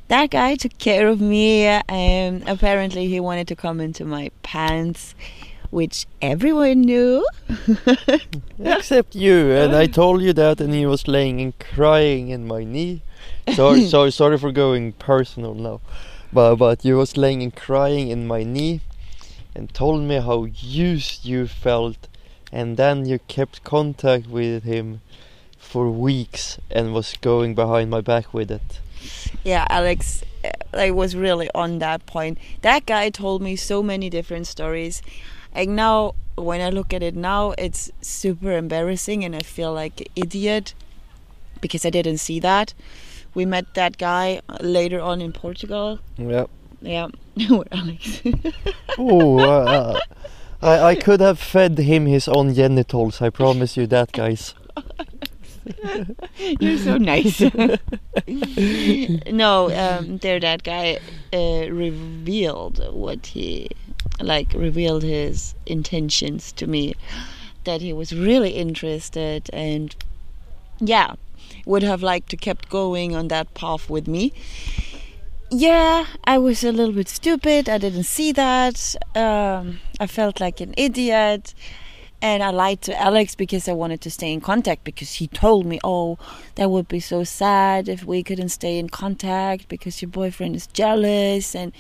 That 0.09 0.31
guy 0.31 0.55
took 0.55 0.79
care 0.79 1.09
of 1.09 1.21
me. 1.21 1.67
Um, 1.67 2.43
apparently, 2.47 3.09
he 3.09 3.19
wanted 3.19 3.49
to 3.49 3.57
come 3.57 3.81
into 3.81 4.05
my 4.05 4.31
pants, 4.43 5.17
which 5.71 6.07
everyone 6.23 6.83
knew. 6.83 7.27
Except 8.59 9.17
you, 9.17 9.51
and 9.51 9.75
I 9.75 9.87
told 9.87 10.23
you 10.23 10.33
that, 10.35 10.61
and 10.61 10.73
he 10.73 10.87
was 10.87 11.09
laying 11.09 11.41
and 11.41 11.59
crying 11.59 12.29
in 12.29 12.47
my 12.47 12.63
knee. 12.63 13.03
Sorry, 13.55 13.87
sorry, 13.95 14.13
sorry 14.13 14.39
for 14.39 14.53
going 14.53 14.93
personal 14.93 15.55
now, 15.55 15.81
but 16.33 16.57
but 16.57 16.85
you 16.85 16.97
was 16.97 17.17
laying 17.17 17.43
and 17.43 17.55
crying 17.55 18.09
in 18.09 18.29
my 18.29 18.45
knee, 18.45 18.83
and 19.57 19.75
told 19.75 20.03
me 20.03 20.21
how 20.21 20.45
used 20.45 21.25
you 21.25 21.49
felt, 21.49 22.07
and 22.53 22.77
then 22.77 23.07
you 23.07 23.19
kept 23.27 23.65
contact 23.65 24.29
with 24.29 24.63
him 24.63 25.01
for 25.59 25.91
weeks 25.91 26.59
and 26.71 26.95
was 26.95 27.17
going 27.21 27.57
behind 27.57 27.91
my 27.91 28.01
back 28.01 28.33
with 28.33 28.53
it. 28.53 28.81
Yeah, 29.45 29.67
Alex, 29.69 30.23
uh, 30.45 30.51
I 30.73 30.91
was 30.91 31.15
really 31.17 31.49
on 31.55 31.79
that 31.79 32.07
point. 32.07 32.39
That 32.63 32.87
guy 32.87 33.11
told 33.11 33.43
me 33.43 33.57
so 33.57 33.83
many 33.83 34.11
different 34.11 34.47
stories. 34.47 35.03
Like 35.55 35.69
now, 35.69 36.15
when 36.37 36.61
I 36.61 36.71
look 36.71 36.93
at 36.93 37.03
it 37.03 37.17
now, 37.17 37.55
it's 37.57 37.91
super 38.01 38.53
embarrassing, 38.57 39.25
and 39.25 39.35
I 39.35 39.41
feel 39.41 39.73
like 39.73 40.01
an 40.01 40.07
idiot 40.17 40.75
because 41.61 41.85
I 41.85 41.91
didn't 41.91 42.19
see 42.19 42.41
that. 42.41 42.75
We 43.35 43.45
met 43.45 43.75
that 43.75 43.99
guy 43.99 44.41
later 44.61 45.01
on 45.01 45.21
in 45.21 45.33
Portugal. 45.33 45.99
Yeah. 46.17 46.47
Yeah, 46.81 47.09
where 47.49 47.65
Alex. 47.73 48.23
Oh, 48.99 49.39
uh, 49.39 50.01
I 50.63 50.79
I 50.91 50.95
could 50.95 51.21
have 51.21 51.39
fed 51.39 51.79
him 51.79 52.07
his 52.07 52.29
own 52.29 52.55
genitals. 52.55 53.21
I 53.21 53.31
promise 53.31 53.77
you 53.77 53.87
that, 53.89 54.13
guys. 54.13 54.55
You're 56.61 56.79
so 56.79 56.97
nice. 56.97 57.41
no, 59.31 59.71
um, 59.73 60.19
there 60.19 60.41
that 60.41 60.63
guy 60.63 60.99
uh, 61.33 61.71
revealed 61.71 62.81
what 62.93 63.27
he 63.27 63.69
like 64.21 64.53
revealed 64.55 65.03
his 65.03 65.55
intentions 65.67 66.53
to 66.53 66.67
me. 66.67 66.95
That 67.65 67.81
he 67.81 67.93
was 67.93 68.13
really 68.15 68.51
interested 68.51 69.51
and 69.53 69.95
yeah 70.79 71.15
would 71.65 71.83
have 71.83 72.03
liked 72.03 72.29
to 72.31 72.37
kept 72.37 72.69
going 72.69 73.17
on 73.17 73.29
that 73.29 73.53
path 73.55 73.91
with 73.91 74.07
me. 74.07 74.33
Yeah 75.51 76.07
i 76.25 76.39
was 76.39 76.65
a 76.65 76.73
little 76.73 76.95
bit 76.95 77.09
stupid. 77.09 77.69
I 77.69 77.79
didn't 77.79 78.05
see 78.05 78.33
that. 78.33 78.95
Um, 79.15 79.81
i 79.99 80.07
felt 80.07 80.41
like 80.41 80.61
an 80.61 80.75
idiot 80.77 81.55
and 82.27 82.43
I 82.43 82.51
lied 82.51 82.83
to 82.83 83.01
Alex 83.01 83.37
because 83.37 83.69
I 83.69 83.73
wanted 83.73 84.01
to 84.01 84.11
stay 84.11 84.33
in 84.33 84.41
contact 84.41 84.83
because 84.83 85.13
he 85.15 85.29
told 85.29 85.65
me, 85.65 85.79
"Oh, 85.85 86.19
that 86.57 86.71
would 86.73 86.89
be 86.89 86.99
so 86.99 87.23
sad 87.23 87.89
if 87.89 88.05
we 88.05 88.25
couldn't 88.25 88.49
stay 88.49 88.79
in 88.79 88.89
contact 88.89 89.69
because 89.69 90.03
your 90.03 90.09
boyfriend 90.09 90.57
is 90.57 90.67
jealous 90.67 91.55
and 91.55 91.73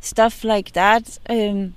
stuff 0.00 0.44
like 0.44 0.72
that." 0.72 1.18
Um, 1.30 1.74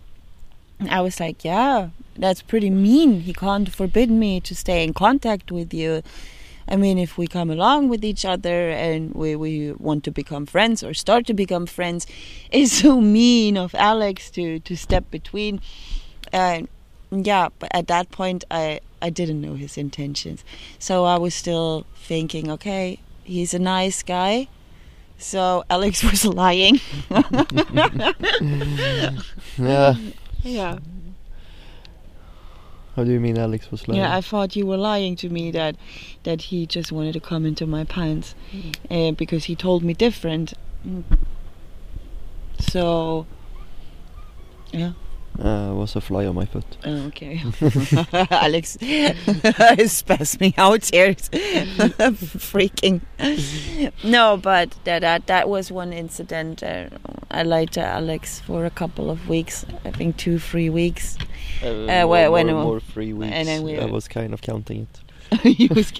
I 0.97 0.99
was 0.99 1.19
like, 1.21 1.45
"Yeah, 1.45 1.89
that's 2.17 2.41
pretty 2.41 2.69
mean. 2.69 3.21
He 3.21 3.33
can't 3.33 3.69
forbid 3.69 4.09
me 4.11 4.41
to 4.41 4.53
stay 4.53 4.83
in 4.83 4.93
contact 4.93 5.49
with 5.49 5.73
you. 5.73 6.03
I 6.67 6.75
mean, 6.75 6.97
if 6.97 7.17
we 7.17 7.25
come 7.25 7.49
along 7.49 7.89
with 7.89 8.03
each 8.03 8.25
other 8.25 8.69
and 8.69 9.15
we, 9.15 9.35
we 9.35 9.71
want 9.87 10.03
to 10.03 10.11
become 10.11 10.45
friends 10.45 10.83
or 10.83 10.93
start 10.93 11.25
to 11.27 11.33
become 11.33 11.65
friends, 11.65 12.05
it's 12.51 12.73
so 12.81 12.99
mean 12.99 13.55
of 13.55 13.73
Alex 13.75 14.29
to 14.31 14.59
to 14.67 14.75
step 14.75 15.05
between." 15.09 15.61
And 16.33 16.67
yeah 17.11 17.49
but 17.59 17.69
at 17.73 17.87
that 17.87 18.11
point 18.11 18.43
i 18.51 18.79
i 19.01 19.09
didn't 19.09 19.41
know 19.41 19.55
his 19.55 19.77
intentions. 19.77 20.43
So 20.77 21.05
i 21.05 21.17
was 21.17 21.33
still 21.33 21.85
thinking 21.95 22.49
okay 22.51 22.99
he's 23.23 23.53
a 23.53 23.59
nice 23.59 24.03
guy. 24.03 24.47
So 25.17 25.63
alex 25.69 26.03
was 26.09 26.25
lying. 26.25 26.79
Yeah. 29.57 29.95
yeah. 30.43 30.79
How 32.95 33.03
do 33.05 33.11
you 33.11 33.19
mean 33.19 33.37
Alex 33.37 33.71
was 33.71 33.87
lying? 33.87 34.01
yeah 34.01 34.15
i 34.17 34.19
thought 34.19 34.55
you 34.57 34.65
were 34.65 34.75
lying 34.77 35.15
to 35.17 35.29
me 35.29 35.51
that 35.51 35.75
that 36.23 36.41
he 36.43 36.65
just 36.65 36.91
wanted 36.91 37.13
to 37.13 37.19
come 37.21 37.45
into 37.45 37.65
my 37.65 37.85
pants 37.85 38.35
uh, 38.91 39.11
because 39.11 39.45
he 39.45 39.55
told 39.55 39.83
me 39.83 39.93
different. 39.93 40.53
So 42.59 43.25
yeah 44.73 44.93
Uh, 45.39 45.73
was 45.73 45.95
a 45.95 46.01
fly 46.01 46.25
on 46.25 46.35
my 46.35 46.43
foot. 46.45 46.65
Oh, 46.85 47.05
okay. 47.07 47.41
Alex 48.31 48.75
is 48.81 50.03
spasming 50.03 50.53
out 50.57 50.89
here. 50.93 51.13
Freaking. 51.93 53.01
No, 54.03 54.35
but 54.37 54.75
that, 54.83 54.99
that 54.99 55.27
that 55.27 55.47
was 55.47 55.71
one 55.71 55.93
incident. 55.93 56.61
Uh, 56.61 56.89
I 57.31 57.43
lied 57.43 57.71
to 57.71 57.81
Alex 57.85 58.41
for 58.41 58.65
a 58.65 58.69
couple 58.69 59.09
of 59.09 59.29
weeks. 59.29 59.65
I 59.85 59.91
think 59.91 60.17
two, 60.17 60.39
three 60.39 60.69
weeks. 60.69 61.17
Uh, 61.63 61.67
Uh, 61.67 62.05
more, 62.05 62.07
whe- 62.07 62.31
when 62.31 62.47
more, 62.47 62.63
more 62.63 62.79
three 62.81 63.13
weeks. 63.13 63.33
and 63.33 63.47
then 63.47 63.63
we- 63.63 63.79
I 63.79 63.85
was 63.85 64.07
kind 64.09 64.33
of 64.33 64.41
counting 64.41 64.87
it. 64.87 64.99
He 65.57 65.67
was 65.67 65.93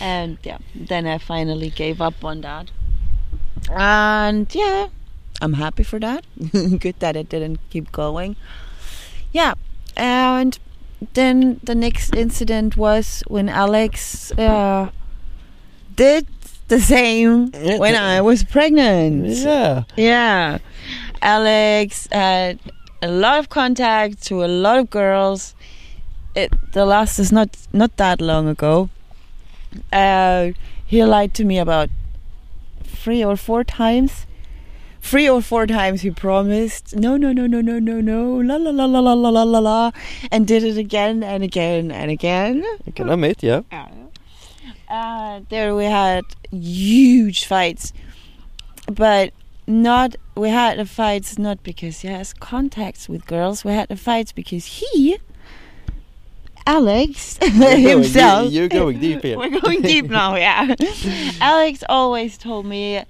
and 0.00 0.38
yeah, 0.42 0.58
then 0.74 1.06
I 1.06 1.18
finally 1.18 1.70
gave 1.70 2.00
up 2.02 2.24
on 2.24 2.40
that. 2.42 2.70
And 3.70 4.52
yeah, 4.54 4.88
I'm 5.44 5.52
happy 5.54 5.82
for 5.82 5.98
that. 6.00 6.24
Good 6.80 6.98
that 7.00 7.16
it 7.16 7.28
didn't 7.28 7.58
keep 7.68 7.92
going. 7.92 8.36
Yeah, 9.30 9.54
and 9.94 10.58
then 11.12 11.60
the 11.62 11.74
next 11.74 12.14
incident 12.14 12.76
was 12.78 13.22
when 13.26 13.50
Alex 13.50 14.32
uh, 14.38 14.90
did 15.94 16.26
the 16.68 16.80
same 16.80 17.50
when 17.52 17.94
I 17.94 18.22
was 18.22 18.42
pregnant. 18.42 19.26
Yeah. 19.26 19.84
Yeah. 19.96 20.58
Alex 21.20 22.08
had 22.10 22.58
a 23.02 23.08
lot 23.08 23.38
of 23.38 23.50
contact 23.50 24.22
to 24.28 24.44
a 24.44 24.48
lot 24.48 24.78
of 24.78 24.88
girls. 24.88 25.54
It, 26.34 26.52
the 26.72 26.86
last 26.86 27.18
is 27.18 27.30
not 27.30 27.50
not 27.72 27.98
that 27.98 28.20
long 28.20 28.48
ago. 28.48 28.88
Uh, 29.92 30.52
he 30.86 31.04
lied 31.04 31.34
to 31.34 31.44
me 31.44 31.58
about 31.58 31.90
three 32.82 33.22
or 33.22 33.36
four 33.36 33.62
times. 33.62 34.26
Three 35.10 35.28
or 35.28 35.42
four 35.42 35.66
times 35.66 36.00
he 36.00 36.10
promised 36.10 36.96
no 36.96 37.16
no 37.18 37.30
no 37.32 37.46
no 37.46 37.60
no 37.60 37.78
no 37.78 38.00
no 38.00 38.36
la 38.48 38.56
la 38.56 38.70
la 38.70 38.86
la 38.86 39.00
la 39.00 39.12
la 39.12 39.30
la 39.30 39.42
la 39.44 39.58
la 39.60 39.90
and 40.32 40.46
did 40.46 40.62
it 40.64 40.78
again 40.78 41.22
and 41.22 41.42
again 41.44 41.90
and 41.92 42.10
again. 42.10 42.64
I 42.86 42.90
can 42.90 43.10
admit, 43.10 43.42
yeah. 43.42 43.60
Uh, 44.88 45.40
there 45.50 45.74
we 45.74 45.84
had 45.84 46.24
huge 46.50 47.44
fights, 47.44 47.92
but 48.90 49.32
not 49.66 50.16
we 50.36 50.48
had 50.48 50.78
the 50.78 50.86
fights 50.86 51.38
not 51.38 51.62
because 51.62 52.00
he 52.00 52.08
has 52.08 52.32
contacts 52.32 53.08
with 53.08 53.26
girls. 53.26 53.62
We 53.64 53.72
had 53.72 53.88
the 53.90 53.96
fights 53.96 54.32
because 54.32 54.64
he, 54.80 55.18
Alex 56.66 57.38
You're 57.42 57.76
himself. 57.90 58.44
deep- 58.44 58.52
you're 58.54 58.68
going 58.68 58.98
deep 59.00 59.22
here. 59.22 59.36
We're 59.42 59.60
going 59.60 59.82
deep 59.82 60.06
now, 60.06 60.34
yeah. 60.36 60.74
Alex 61.40 61.84
always 61.88 62.38
told 62.38 62.64
me 62.66 63.02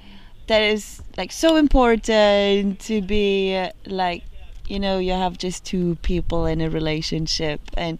that 0.47 0.63
it's 0.63 1.03
like 1.17 1.33
so 1.33 1.57
important 1.57 2.81
to 2.81 3.03
be 3.03 3.57
uh, 3.57 3.71
like, 3.87 4.25
you 4.69 4.79
know, 4.79 4.99
you 4.99 5.13
have 5.13 5.39
just 5.39 5.65
two 5.65 5.97
people 6.03 6.47
in 6.47 6.61
a 6.61 6.71
relationship, 6.71 7.61
and 7.77 7.99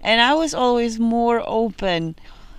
and 0.00 0.20
I 0.20 0.34
was 0.34 0.54
always 0.54 0.98
more 0.98 1.42
open, 1.46 2.16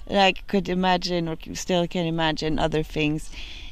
like 0.10 0.46
could 0.48 0.70
imagine 0.70 1.28
or 1.28 1.38
still 1.54 1.88
can 1.88 2.06
imagine 2.06 2.60
other 2.60 2.84
things. 2.84 3.30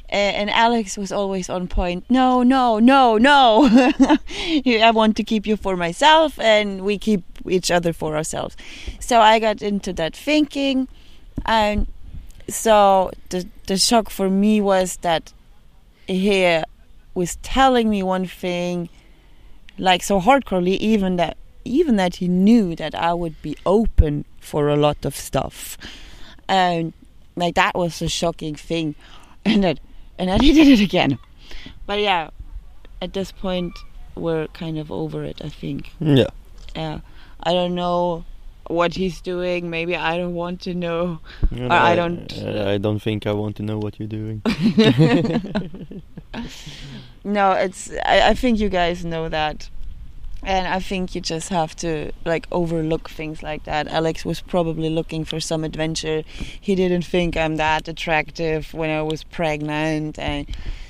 And 0.08 0.50
Alex 0.50 0.96
was 0.96 1.10
always 1.10 1.50
on 1.50 1.66
point. 1.66 2.04
No, 2.08 2.44
no, 2.44 2.78
no, 2.78 3.18
no. 3.18 3.68
I 4.38 4.92
want 4.94 5.16
to 5.16 5.24
keep 5.24 5.48
you 5.48 5.56
for 5.56 5.76
myself, 5.76 6.38
and 6.38 6.82
we 6.82 6.96
keep 6.96 7.24
each 7.48 7.72
other 7.72 7.92
for 7.92 8.16
ourselves. 8.16 8.56
So 9.00 9.20
I 9.20 9.40
got 9.40 9.62
into 9.62 9.92
that 9.94 10.14
thinking, 10.14 10.86
and 11.44 11.88
so 12.48 13.10
the 13.30 13.48
the 13.66 13.76
shock 13.76 14.10
for 14.10 14.30
me 14.30 14.60
was 14.60 14.98
that 14.98 15.32
he 16.06 16.62
was 17.14 17.36
telling 17.36 17.90
me 17.90 18.02
one 18.02 18.26
thing, 18.26 18.88
like 19.78 20.02
so 20.02 20.20
hardcorely, 20.20 20.76
even 20.78 21.16
that 21.16 21.36
even 21.64 21.96
that 21.96 22.16
he 22.16 22.28
knew 22.28 22.76
that 22.76 22.94
I 22.94 23.12
would 23.12 23.40
be 23.42 23.56
open 23.66 24.24
for 24.40 24.68
a 24.68 24.76
lot 24.76 25.04
of 25.04 25.16
stuff, 25.16 25.76
and 26.48 26.92
like 27.34 27.54
that 27.54 27.74
was 27.74 28.00
a 28.02 28.08
shocking 28.08 28.54
thing, 28.54 28.94
and 29.44 29.64
that 29.64 29.80
and 30.18 30.28
then 30.28 30.40
he 30.46 30.52
did 30.52 30.68
it 30.68 30.80
again. 30.80 31.18
But 31.86 32.00
yeah, 32.00 32.30
at 33.02 33.12
this 33.12 33.32
point 33.32 33.72
we're 34.14 34.48
kind 34.48 34.78
of 34.78 34.90
over 34.90 35.24
it. 35.24 35.40
I 35.44 35.48
think. 35.48 35.92
Yeah. 36.00 36.28
Yeah, 36.74 37.00
I 37.42 37.52
don't 37.54 37.74
know 37.74 38.26
what 38.68 38.94
he's 38.94 39.20
doing. 39.20 39.70
Maybe 39.70 39.94
I 39.96 40.16
don't 40.16 40.34
want 40.34 40.60
to 40.62 40.74
know. 40.74 41.20
And 41.50 41.72
I- 41.72 41.92
I 41.92 41.96
don't- 41.96 42.32
I, 42.44 42.74
I 42.74 42.78
don't 42.78 43.00
think 43.00 43.26
I 43.26 43.32
want 43.32 43.56
to 43.56 43.62
know 43.62 43.78
what 43.78 43.98
you're 43.98 44.08
doing. 44.08 44.42
No, 47.24 47.52
it's. 47.52 47.90
I, 48.04 48.28
I 48.30 48.34
think 48.34 48.60
you 48.60 48.68
guys 48.68 49.04
know 49.04 49.28
that, 49.28 49.68
and 50.44 50.68
I 50.68 50.78
think 50.78 51.14
you 51.14 51.20
just 51.20 51.48
have 51.48 51.74
to 51.76 52.12
like 52.24 52.46
overlook 52.52 53.10
things 53.10 53.42
like 53.42 53.64
that. 53.64 53.88
Alex 53.88 54.24
was 54.24 54.40
probably 54.40 54.88
looking 54.90 55.24
for 55.24 55.40
some 55.40 55.64
adventure. 55.64 56.22
He 56.60 56.74
didn't 56.76 57.02
think 57.04 57.36
I'm 57.36 57.56
that 57.56 57.88
attractive 57.88 58.72
when 58.72 58.90
I 58.90 59.02
was 59.02 59.24
pregnant, 59.24 60.18
and 60.20 60.46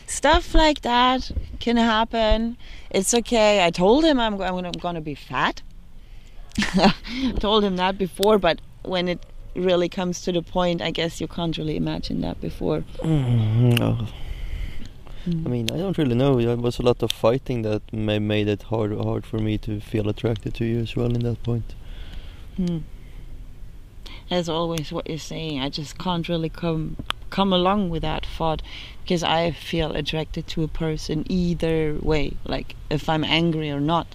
stuff 0.06 0.54
like 0.54 0.82
that 0.82 1.30
can 1.58 1.78
happen. 1.78 2.58
It's 2.90 3.14
okay. 3.14 3.64
I 3.64 3.70
told 3.70 4.04
him 4.04 4.20
I'm, 4.20 4.34
I'm 4.34 4.38
gonna, 4.56 4.68
I'm 4.68 4.72
gonna 4.80 5.00
be 5.00 5.14
fat. 5.14 5.62
told 7.38 7.64
him 7.64 7.76
that 7.76 7.98
before, 7.98 8.38
but 8.38 8.60
when 8.82 9.08
it 9.08 9.24
really 9.54 9.88
comes 9.88 10.20
to 10.22 10.32
the 10.32 10.42
point, 10.42 10.82
I 10.82 10.90
guess 10.90 11.20
you 11.20 11.28
can't 11.28 11.56
really 11.56 11.76
imagine 11.76 12.20
that 12.20 12.40
before. 12.40 12.84
Mm, 12.98 13.78
no. 13.78 14.06
Mm. 15.26 15.46
I 15.46 15.48
mean, 15.48 15.70
I 15.70 15.78
don't 15.78 15.98
really 15.98 16.14
know. 16.14 16.40
There 16.40 16.56
was 16.56 16.78
a 16.78 16.82
lot 16.82 17.02
of 17.02 17.10
fighting 17.10 17.62
that 17.62 17.82
ma- 17.92 18.20
made 18.20 18.48
it 18.48 18.62
hard 18.64 18.96
hard 18.96 19.26
for 19.26 19.38
me 19.38 19.58
to 19.58 19.80
feel 19.80 20.08
attracted 20.08 20.54
to 20.54 20.64
you 20.64 20.78
as 20.80 20.94
well 20.94 21.12
in 21.14 21.20
that 21.20 21.42
point. 21.42 21.74
Hmm. 22.56 22.78
That's 24.30 24.48
always 24.48 24.92
what 24.92 25.08
you're 25.08 25.18
saying. 25.18 25.60
I 25.60 25.68
just 25.68 25.98
can't 25.98 26.28
really 26.28 26.48
come 26.48 26.96
come 27.30 27.52
along 27.52 27.90
with 27.90 28.02
that 28.02 28.24
thought 28.24 28.62
because 29.02 29.22
I 29.22 29.50
feel 29.50 29.92
attracted 29.96 30.46
to 30.48 30.62
a 30.62 30.68
person 30.68 31.24
either 31.28 31.96
way. 32.00 32.34
Like 32.44 32.76
if 32.88 33.08
I'm 33.08 33.24
angry 33.24 33.70
or 33.70 33.80
not. 33.80 34.06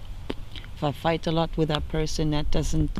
If 0.82 0.88
I 0.88 0.90
fight 0.90 1.28
a 1.28 1.30
lot 1.30 1.56
with 1.56 1.68
that 1.68 1.86
person, 1.88 2.32
that 2.32 2.50
doesn't 2.50 2.90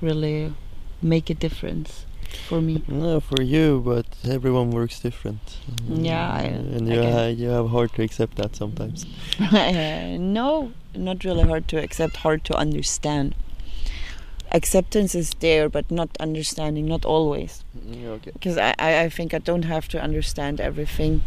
really 0.00 0.52
make 1.00 1.30
a 1.30 1.34
difference 1.34 2.04
for 2.48 2.60
me. 2.60 2.82
No, 2.88 3.20
for 3.20 3.40
you, 3.42 3.80
but 3.84 4.06
everyone 4.28 4.72
works 4.72 4.98
different. 4.98 5.58
Yeah, 5.88 6.28
I- 6.28 6.42
and 6.74 6.88
you 6.88 7.00
ha- 7.00 7.26
you 7.40 7.48
have 7.50 7.68
hard 7.68 7.92
to 7.94 8.02
accept 8.02 8.34
that 8.38 8.56
sometimes. 8.56 9.06
Uh, 9.38 10.16
no, 10.18 10.72
not 10.96 11.22
really 11.22 11.44
hard 11.44 11.68
to 11.68 11.76
accept, 11.80 12.16
hard 12.16 12.42
to 12.46 12.56
understand. 12.56 13.36
Acceptance 14.50 15.14
is 15.14 15.30
there, 15.38 15.68
but 15.68 15.88
not 15.92 16.08
understanding, 16.18 16.86
not 16.86 17.04
always. 17.04 17.62
Yeah, 17.88 18.08
okay. 18.18 18.32
Because 18.32 18.58
I, 18.58 18.74
I, 18.80 19.00
I 19.04 19.08
think 19.10 19.32
I 19.32 19.38
don't 19.38 19.64
have 19.66 19.86
to 19.90 20.02
understand 20.02 20.60
everything. 20.60 21.22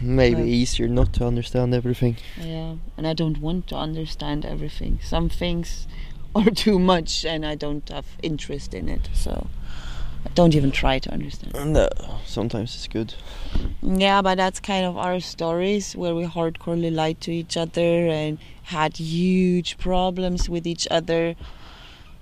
Maybe 0.00 0.42
Right. 0.42 0.48
easier 0.48 0.88
not 0.88 1.12
to 1.14 1.26
understand 1.26 1.74
everything. 1.74 2.16
Yeah, 2.40 2.76
and 2.96 3.06
I 3.06 3.14
don't 3.14 3.40
want 3.40 3.66
to 3.68 3.76
understand 3.76 4.44
everything. 4.44 4.98
Some 5.02 5.28
things 5.28 5.86
are 6.34 6.50
too 6.64 6.78
much, 6.78 7.24
and 7.24 7.44
I 7.46 7.54
don't 7.54 7.88
have 7.88 8.06
interest 8.22 8.74
in 8.74 8.88
it. 8.88 9.08
So 9.14 9.46
I 10.24 10.28
don't 10.34 10.54
even 10.54 10.70
try 10.70 10.98
to 10.98 11.12
understand. 11.12 11.54
No, 11.72 11.88
sometimes 12.24 12.74
it's 12.74 12.88
good. 12.88 13.14
Yeah, 13.82 14.22
but 14.22 14.36
that's 14.36 14.60
kind 14.60 14.84
of 14.84 14.96
our 14.96 15.20
stories 15.20 15.94
where 15.96 16.14
we 16.14 16.24
hardcorely 16.24 16.92
lied 16.92 17.20
to 17.22 17.32
each 17.32 17.56
other 17.56 18.08
and 18.08 18.38
had 18.64 18.96
huge 18.96 19.78
problems 19.78 20.48
with 20.48 20.66
each 20.66 20.88
other, 20.90 21.36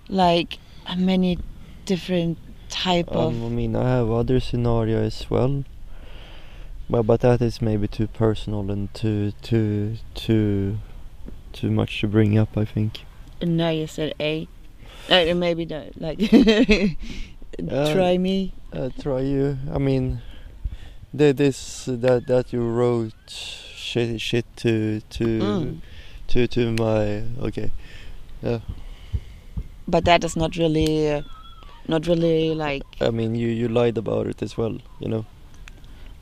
like 0.08 0.58
many 0.96 1.38
different 1.86 2.38
type 2.68 3.08
of. 3.08 3.34
Um, 3.34 3.44
I 3.46 3.48
mean, 3.48 3.76
I 3.76 3.88
have 3.88 4.10
other 4.10 4.40
scenario 4.40 5.02
as 5.02 5.28
well, 5.30 5.64
but 6.88 7.02
but 7.04 7.20
that 7.20 7.40
is 7.40 7.60
maybe 7.62 7.88
too 7.88 8.06
personal 8.06 8.70
and 8.70 8.92
too 8.94 9.32
too 9.42 9.96
too 10.14 10.78
too 11.52 11.70
much 11.70 12.00
to 12.00 12.08
bring 12.08 12.36
up. 12.38 12.56
I 12.56 12.64
think. 12.64 13.04
No, 13.42 13.70
you 13.70 13.86
said 13.86 14.14
A. 14.20 14.48
Uh, 15.10 15.34
maybe 15.34 15.66
not. 15.66 16.00
Like, 16.00 16.18
try 17.92 18.16
me. 18.18 18.52
Uh, 18.72 18.88
try 19.00 19.20
you. 19.20 19.58
I 19.72 19.78
mean, 19.78 20.22
the, 21.12 21.32
this 21.32 21.84
that 21.86 22.26
that 22.26 22.52
you 22.52 22.62
wrote 22.62 23.12
shit 23.28 24.20
shit 24.20 24.46
to 24.56 25.00
to 25.10 25.24
Mm. 25.24 25.80
to 26.28 26.46
to 26.46 26.72
my 26.72 27.22
okay. 27.46 27.70
Yeah. 28.42 28.60
But 29.86 30.04
that 30.06 30.24
is 30.24 30.36
not 30.36 30.56
really, 30.56 31.12
uh, 31.12 31.22
not 31.86 32.06
really 32.06 32.54
like. 32.54 32.84
I 33.00 33.10
mean, 33.10 33.34
you 33.34 33.48
you 33.48 33.68
lied 33.68 33.98
about 33.98 34.26
it 34.26 34.42
as 34.42 34.56
well. 34.56 34.78
You 34.98 35.08
know. 35.08 35.26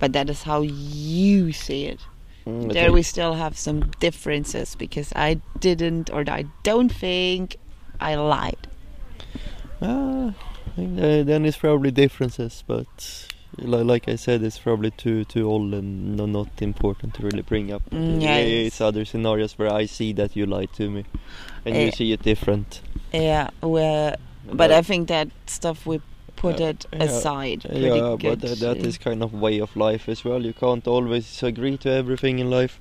But 0.03 0.15
that 0.15 0.29
is 0.29 0.43
how 0.43 0.63
you 0.63 1.53
see 1.53 1.85
it. 1.85 2.01
Mm, 2.45 2.73
there 2.73 2.93
we 2.93 3.05
still 3.05 3.35
have 3.35 3.57
some 3.57 3.83
differences 4.01 4.75
because 4.75 5.13
I 5.15 5.41
didn't 5.61 6.11
or 6.11 6.25
I 6.27 6.47
don't 6.65 6.93
think 6.93 7.57
I 8.01 8.17
lied. 8.17 8.67
Ah, 9.81 10.35
I 10.67 10.71
think 10.75 10.99
uh, 10.99 11.23
then 11.23 11.45
it's 11.45 11.57
probably 11.57 11.93
differences, 11.93 12.65
but 12.67 13.29
like, 13.59 13.85
like 13.85 14.09
I 14.09 14.17
said, 14.17 14.43
it's 14.43 14.59
probably 14.59 14.91
too 14.91 15.25
too 15.25 15.49
old 15.49 15.73
and 15.73 16.17
no, 16.17 16.27
not 16.27 16.61
important 16.61 17.15
to 17.15 17.23
really 17.23 17.43
bring 17.43 17.71
up. 17.73 17.83
Mm, 17.91 18.17
Uh, 18.17 18.27
yeah, 18.27 18.67
it's 18.67 18.81
other 18.81 19.05
scenarios 19.05 19.57
where 19.57 19.73
I 19.83 19.87
see 19.87 20.13
that 20.15 20.35
you 20.35 20.47
lied 20.47 20.73
to 20.79 20.91
me, 20.91 21.05
and 21.65 21.77
you 21.77 21.87
Eh. 21.87 21.91
see 21.93 22.13
it 22.13 22.23
different. 22.25 22.81
Yeah, 23.13 23.51
well, 23.61 24.17
And 24.49 24.59
but 24.59 24.73
I 24.73 24.83
think 24.83 25.07
that 25.09 25.29
stuff 25.47 25.87
we 25.87 26.01
put 26.37 26.61
Yeah, 26.61 26.69
it 26.71 26.87
yeah, 26.93 27.03
aside. 27.05 27.63
Pretty 27.63 27.81
yeah, 27.87 28.17
but 28.21 28.41
that, 28.41 28.59
that 28.61 28.77
is 28.79 28.99
kind 28.99 29.23
of 29.23 29.33
way 29.33 29.61
of 29.61 29.75
life 29.77 30.09
as 30.09 30.25
well. 30.25 30.45
You 30.45 30.53
can't 30.53 30.87
always 30.87 31.43
agree 31.43 31.77
to 31.79 31.91
everything 31.91 32.39
in 32.39 32.51
life. 32.51 32.81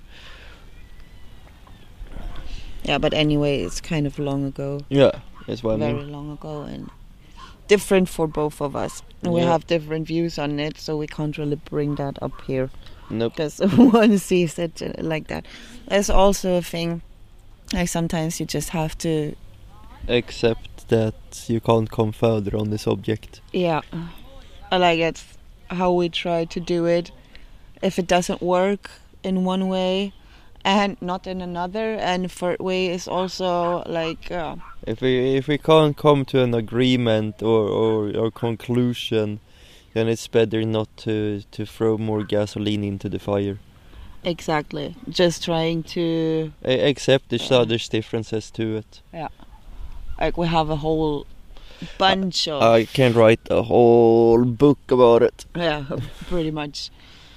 Yeah, 2.84 2.98
but 2.98 3.14
anyway, 3.14 3.62
it's 3.62 3.80
kind 3.80 4.08
of 4.08 4.18
long 4.18 4.44
ago, 4.46 4.82
Yeah, 4.90 5.12
that's 5.48 5.64
what 5.64 5.76
I 5.76 5.78
very 5.78 5.94
mean. 5.94 6.12
long 6.12 6.32
ago, 6.32 6.64
and 6.64 6.90
different 7.68 8.10
for 8.10 8.28
both 8.28 8.60
of 8.62 8.76
us. 8.76 9.04
And 9.24 9.34
We 9.34 9.42
have 9.42 9.68
different 9.68 10.08
views 10.08 10.40
on 10.40 10.60
it, 10.60 10.80
so 10.80 10.98
we 10.98 11.06
can't 11.08 11.38
really 11.38 11.58
bring 11.70 11.96
that 11.96 12.18
up 12.24 12.42
here 12.48 12.72
Nope. 13.12 13.34
because 13.36 13.60
one 13.78 14.18
sees 14.18 14.58
it 14.58 14.82
uh, 14.82 14.94
like 15.04 15.28
that. 15.28 15.46
There's 15.88 16.10
also 16.10 16.56
a 16.58 16.62
thing, 16.64 17.04
like 17.72 17.88
sometimes 17.88 18.40
you 18.40 18.46
just 18.48 18.70
have 18.70 18.98
to, 19.00 19.36
Except 20.08 20.71
that 20.92 21.16
you 21.48 21.60
can't 21.60 21.90
come 21.90 22.12
further 22.12 22.54
on 22.58 22.70
the 22.70 22.78
subject. 22.78 23.42
yeah, 23.54 23.82
I 24.72 24.78
like 24.78 25.00
it 25.10 25.24
how 25.80 25.92
we 26.00 26.10
try 26.10 26.46
to 26.46 26.60
do 26.60 26.86
it. 26.98 27.12
If 27.82 27.98
it 27.98 28.08
doesn't 28.08 28.42
work 28.42 28.92
in 29.24 29.46
one 29.46 29.68
way, 29.68 30.14
and 30.64 30.96
not 31.02 31.26
in 31.28 31.42
another, 31.42 31.96
and 32.00 32.32
third 32.32 32.60
way 32.60 32.82
is 32.96 33.08
also 33.08 33.84
like. 33.88 34.30
Uh, 34.32 34.56
If 34.88 35.02
we 35.02 35.38
if 35.38 35.48
we 35.48 35.58
can't 35.58 35.96
come 35.98 36.26
to 36.26 36.38
an 36.44 36.54
agreement 36.54 37.42
or 37.42 37.64
or, 37.82 38.12
or 38.22 38.32
conclusion, 38.32 39.40
then 39.94 40.08
it's 40.08 40.28
better 40.30 40.66
not 40.66 40.88
to 41.06 41.42
to 41.52 41.66
throw 41.66 41.98
more 41.98 42.24
gasoline 42.24 42.84
into 42.88 43.10
the 43.10 43.20
fire. 43.20 43.58
Exactly. 44.24 44.96
Just 45.10 45.44
trying 45.44 45.84
to 45.96 46.52
accept 46.64 47.34
each 47.34 47.50
Yeah. 47.52 47.62
other's 47.62 47.90
differences 47.90 48.52
to 48.52 48.64
it. 48.78 49.02
Like 50.22 50.38
we 50.38 50.48
have 50.48 50.70
a 50.70 50.78
whole 50.78 51.26
bunch 51.98 52.48
of 52.48 52.62
I 52.62 52.86
can 52.86 53.14
write 53.14 53.42
a 53.50 53.64
whole 53.64 54.46
book 54.46 54.80
about 54.90 55.24
it. 55.24 55.46
yeah, 55.56 55.86
pretty 56.30 56.52
much. 56.52 56.92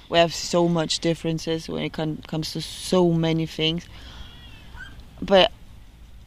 We 0.07 0.19
have 0.19 0.33
so 0.35 0.67
much 0.67 0.99
differences 0.99 1.67
when 1.67 1.81
it 1.83 1.93
con- 1.93 2.23
comes 2.27 2.53
to 2.53 2.61
so 2.61 3.11
many 3.11 3.47
things. 3.47 3.87
But 5.19 5.51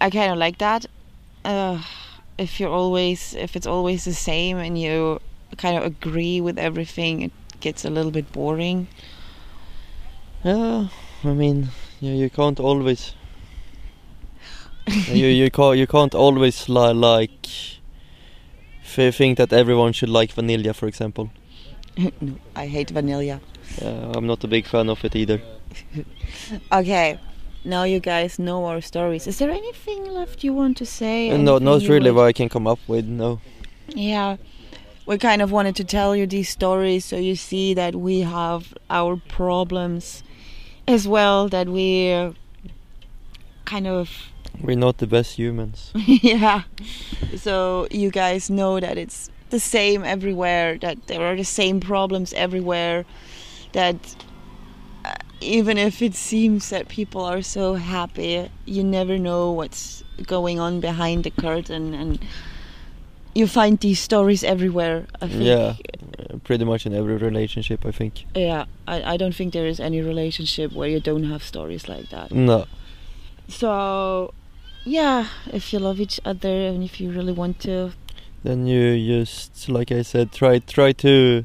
I 0.01 0.11
kind 0.11 0.33
of 0.33 0.38
like 0.38 0.59
that. 0.59 0.87
Uh, 1.44 1.81
if 2.37 2.59
you're 2.59 2.73
always 2.73 3.35
if 3.35 3.55
it's 3.55 3.66
always 3.66 4.05
the 4.05 4.14
same 4.14 4.59
and 4.59 4.77
you 4.77 5.21
kind 5.57 5.77
of 5.79 5.85
agree 5.85 6.40
with 6.40 6.59
everything, 6.59 7.23
it 7.23 7.33
gets 7.61 7.85
a 7.85 7.90
little 7.90 8.11
bit 8.11 8.33
boring. 8.33 8.88
Yeah, 10.44 10.88
I 11.23 11.33
mean, 11.33 11.68
you 12.01 12.12
you 12.12 12.31
can't 12.31 12.59
always. 12.59 13.14
You 15.12 15.27
you 15.27 15.51
can't 15.51 15.77
you 15.79 15.87
can't 15.87 16.14
always 16.14 16.68
li- 16.68 16.92
like. 16.94 17.46
f- 18.85 19.14
Think 19.14 19.37
that 19.38 19.53
everyone 19.53 19.92
should 19.92 20.09
like 20.09 20.33
vanilla, 20.33 20.72
for 20.74 20.87
example. 20.88 21.31
no, 22.20 22.33
I 22.57 22.66
hate 22.66 22.90
vanilla. 22.90 23.40
Uh, 23.83 24.12
I'm 24.16 24.27
not 24.27 24.42
a 24.44 24.48
big 24.48 24.66
fan 24.66 24.88
of 24.88 25.05
it 25.05 25.14
either. 25.16 25.40
Okay. 26.72 27.18
Now 27.64 27.85
you 27.85 28.01
guys 28.01 28.38
know 28.38 28.64
our 28.64 28.81
stories. 28.81 29.27
Is 29.27 29.38
there 29.38 29.51
anything 29.51 30.05
left 30.07 30.42
you 30.44 30.55
want 30.55 30.77
to 30.79 30.87
say? 30.87 31.31
Uh, 31.31 31.37
no, 31.37 31.59
not 31.59 31.83
really 31.83 32.11
what 32.11 32.24
I 32.24 32.33
can 32.33 32.48
come 32.48 32.66
up 32.66 32.79
with. 32.88 33.05
No. 33.05 33.40
Yeah. 33.88 34.37
We 35.07 35.18
kind 35.18 35.42
of 35.42 35.51
wanted 35.53 35.77
to 35.77 35.85
tell 35.85 36.14
you 36.16 36.27
these 36.27 36.48
stories 36.48 37.05
so 37.05 37.16
you 37.16 37.35
see 37.37 37.74
that 37.74 37.94
we 37.94 38.20
have 38.20 38.72
our 38.88 39.16
problems 39.29 40.22
as 40.87 41.07
well, 41.09 41.48
that 41.48 41.68
we 41.68 42.12
uh, 42.12 42.33
kind 43.64 43.87
of, 43.87 44.11
We're 44.62 44.77
not 44.77 44.99
the 44.99 45.07
best 45.07 45.38
humans. 45.38 45.92
yeah. 46.07 46.62
So 47.37 47.87
you 47.90 48.11
guys 48.11 48.51
know 48.51 48.81
that 48.81 48.99
it's 48.99 49.31
the 49.51 49.61
same 49.61 50.05
everywhere, 50.05 50.79
that 50.79 51.07
there 51.07 51.23
are 51.23 51.37
the 51.37 51.44
same 51.44 51.81
problems 51.81 52.33
everywhere, 52.35 53.05
that 53.73 53.97
uh, 55.05 55.14
even 55.40 55.79
if 55.79 56.03
it 56.03 56.14
seems 56.14 56.71
that 56.71 56.88
people 56.88 57.25
are 57.25 57.42
so 57.42 57.75
happy, 57.75 58.51
you 58.66 58.85
never 58.85 59.18
know 59.18 59.53
what's 59.53 60.05
going 60.27 60.59
on 60.59 60.81
behind 60.81 61.25
the 61.25 61.31
curtain 61.31 61.94
and 61.94 62.18
you 63.35 63.47
find 63.47 63.79
these 63.81 64.01
stories 64.01 64.42
everywhere. 64.42 65.07
I 65.23 65.29
think. 65.29 65.42
Yeah, 65.42 65.75
pretty 66.44 66.64
much 66.64 66.87
in 66.87 66.94
every 66.94 67.16
relationship, 67.16 67.87
I 67.87 67.92
think. 67.92 68.25
Yeah, 68.35 68.64
I, 68.87 69.14
I 69.14 69.16
don't 69.16 69.35
think 69.35 69.53
there 69.53 69.66
is 69.66 69.81
any 69.81 70.01
relationship 70.01 70.73
where 70.73 70.88
you 70.88 71.01
don't 71.01 71.25
have 71.25 71.42
stories 71.42 71.88
like 71.88 72.11
that. 72.11 72.33
No. 72.33 72.66
So, 73.49 74.35
yeah, 74.88 75.27
if 75.53 75.72
you 75.72 75.79
love 75.79 76.01
each 76.01 76.20
other 76.24 76.66
and 76.68 76.83
if 76.83 77.01
you 77.01 77.11
really 77.11 77.33
want 77.33 77.61
to, 77.61 77.92
Then 78.44 78.66
you 78.66 78.96
just, 79.20 79.68
like 79.68 79.92
I 79.92 80.03
said, 80.03 80.33
try 80.33 80.61
try 80.61 80.92
to 80.92 81.44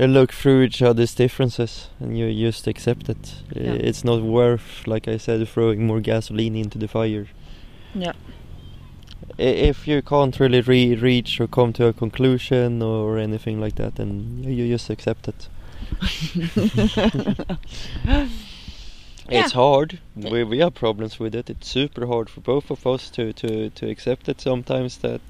uh, 0.00 0.04
look 0.06 0.32
through 0.32 0.62
each 0.64 0.82
other's 0.82 1.14
differences, 1.14 1.88
and 2.00 2.18
you 2.18 2.32
just 2.50 2.66
accept 2.66 3.08
it. 3.08 3.34
Yeah. 3.54 3.72
It's 3.88 4.02
not 4.04 4.22
worth, 4.22 4.86
like 4.86 5.08
I 5.14 5.18
said, 5.18 5.46
throwing 5.48 5.86
more 5.86 6.00
gasoline 6.00 6.56
into 6.56 6.78
the 6.78 6.88
fire. 6.88 7.26
yeah, 7.94 8.12
If 9.38 9.86
you 9.86 10.02
can't 10.02 10.40
really 10.40 10.60
re- 10.62 10.94
reach 10.96 11.40
or 11.40 11.46
come 11.48 11.72
to 11.74 11.86
a 11.86 11.92
conclusion 11.92 12.82
or 12.82 13.18
anything 13.18 13.60
like 13.60 13.74
that, 13.76 13.94
then 13.96 14.42
you 14.42 14.66
just 14.68 14.90
accept 14.90 15.28
it. 15.28 15.48
It's 19.28 19.52
hard. 19.52 19.98
We 20.14 20.44
we 20.44 20.58
have 20.58 20.74
problems 20.74 21.18
with 21.18 21.34
it. 21.34 21.50
It's 21.50 21.68
super 21.68 22.06
hard 22.06 22.28
for 22.30 22.40
both 22.40 22.70
of 22.70 22.86
us 22.86 23.10
to 23.10 23.32
to 23.32 23.70
to 23.70 23.88
accept 23.88 24.28
it 24.28 24.40
sometimes 24.40 24.98
that 24.98 25.20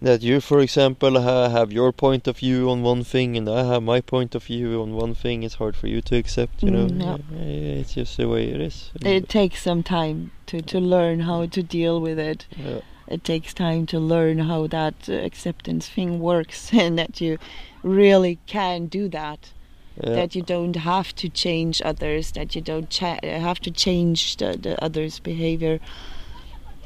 that 0.00 0.22
you, 0.22 0.40
for 0.40 0.60
example, 0.60 1.20
ha- 1.20 1.48
have 1.48 1.72
your 1.72 1.92
point 1.92 2.28
of 2.28 2.38
view 2.38 2.70
on 2.70 2.82
one 2.82 3.02
thing 3.04 3.36
and 3.36 3.48
I 3.48 3.64
have 3.64 3.82
my 3.82 4.00
point 4.00 4.34
of 4.34 4.44
view 4.44 4.80
on 4.80 4.94
one 4.94 5.14
thing. 5.14 5.42
It's 5.42 5.56
hard 5.56 5.74
for 5.76 5.88
you 5.88 6.00
to 6.02 6.16
accept. 6.16 6.62
You 6.62 6.70
know, 6.70 6.86
Mm, 6.86 7.00
yeah. 7.00 7.16
Yeah, 7.36 7.80
it's 7.80 7.94
just 7.94 8.16
the 8.16 8.28
way 8.28 8.48
it 8.48 8.60
is. 8.60 8.92
It 9.02 9.28
takes 9.28 9.62
some 9.62 9.82
time 9.82 10.30
to, 10.46 10.62
to 10.62 10.78
learn 10.78 11.20
how 11.20 11.46
to 11.46 11.62
deal 11.62 12.00
with 12.00 12.18
it. 12.18 12.46
Yeah. 12.56 12.80
It 13.08 13.24
takes 13.24 13.52
time 13.54 13.86
to 13.86 13.98
learn 13.98 14.38
how 14.38 14.66
that 14.68 15.08
uh, 15.08 15.14
acceptance 15.14 15.88
thing 15.88 16.20
works 16.20 16.72
and 16.82 16.96
that 16.98 17.20
you 17.20 17.38
really 17.82 18.38
can 18.46 18.86
do 18.86 19.08
that. 19.08 19.52
Yeah. 20.02 20.14
That 20.14 20.34
you 20.36 20.42
don't 20.42 20.76
have 20.76 21.14
to 21.16 21.28
change 21.28 21.82
others, 21.84 22.32
that 22.32 22.54
you 22.54 22.60
don't 22.60 22.88
cha- 22.88 23.18
have 23.22 23.58
to 23.60 23.70
change 23.70 24.36
the, 24.36 24.56
the 24.56 24.82
others' 24.82 25.18
behavior. 25.18 25.80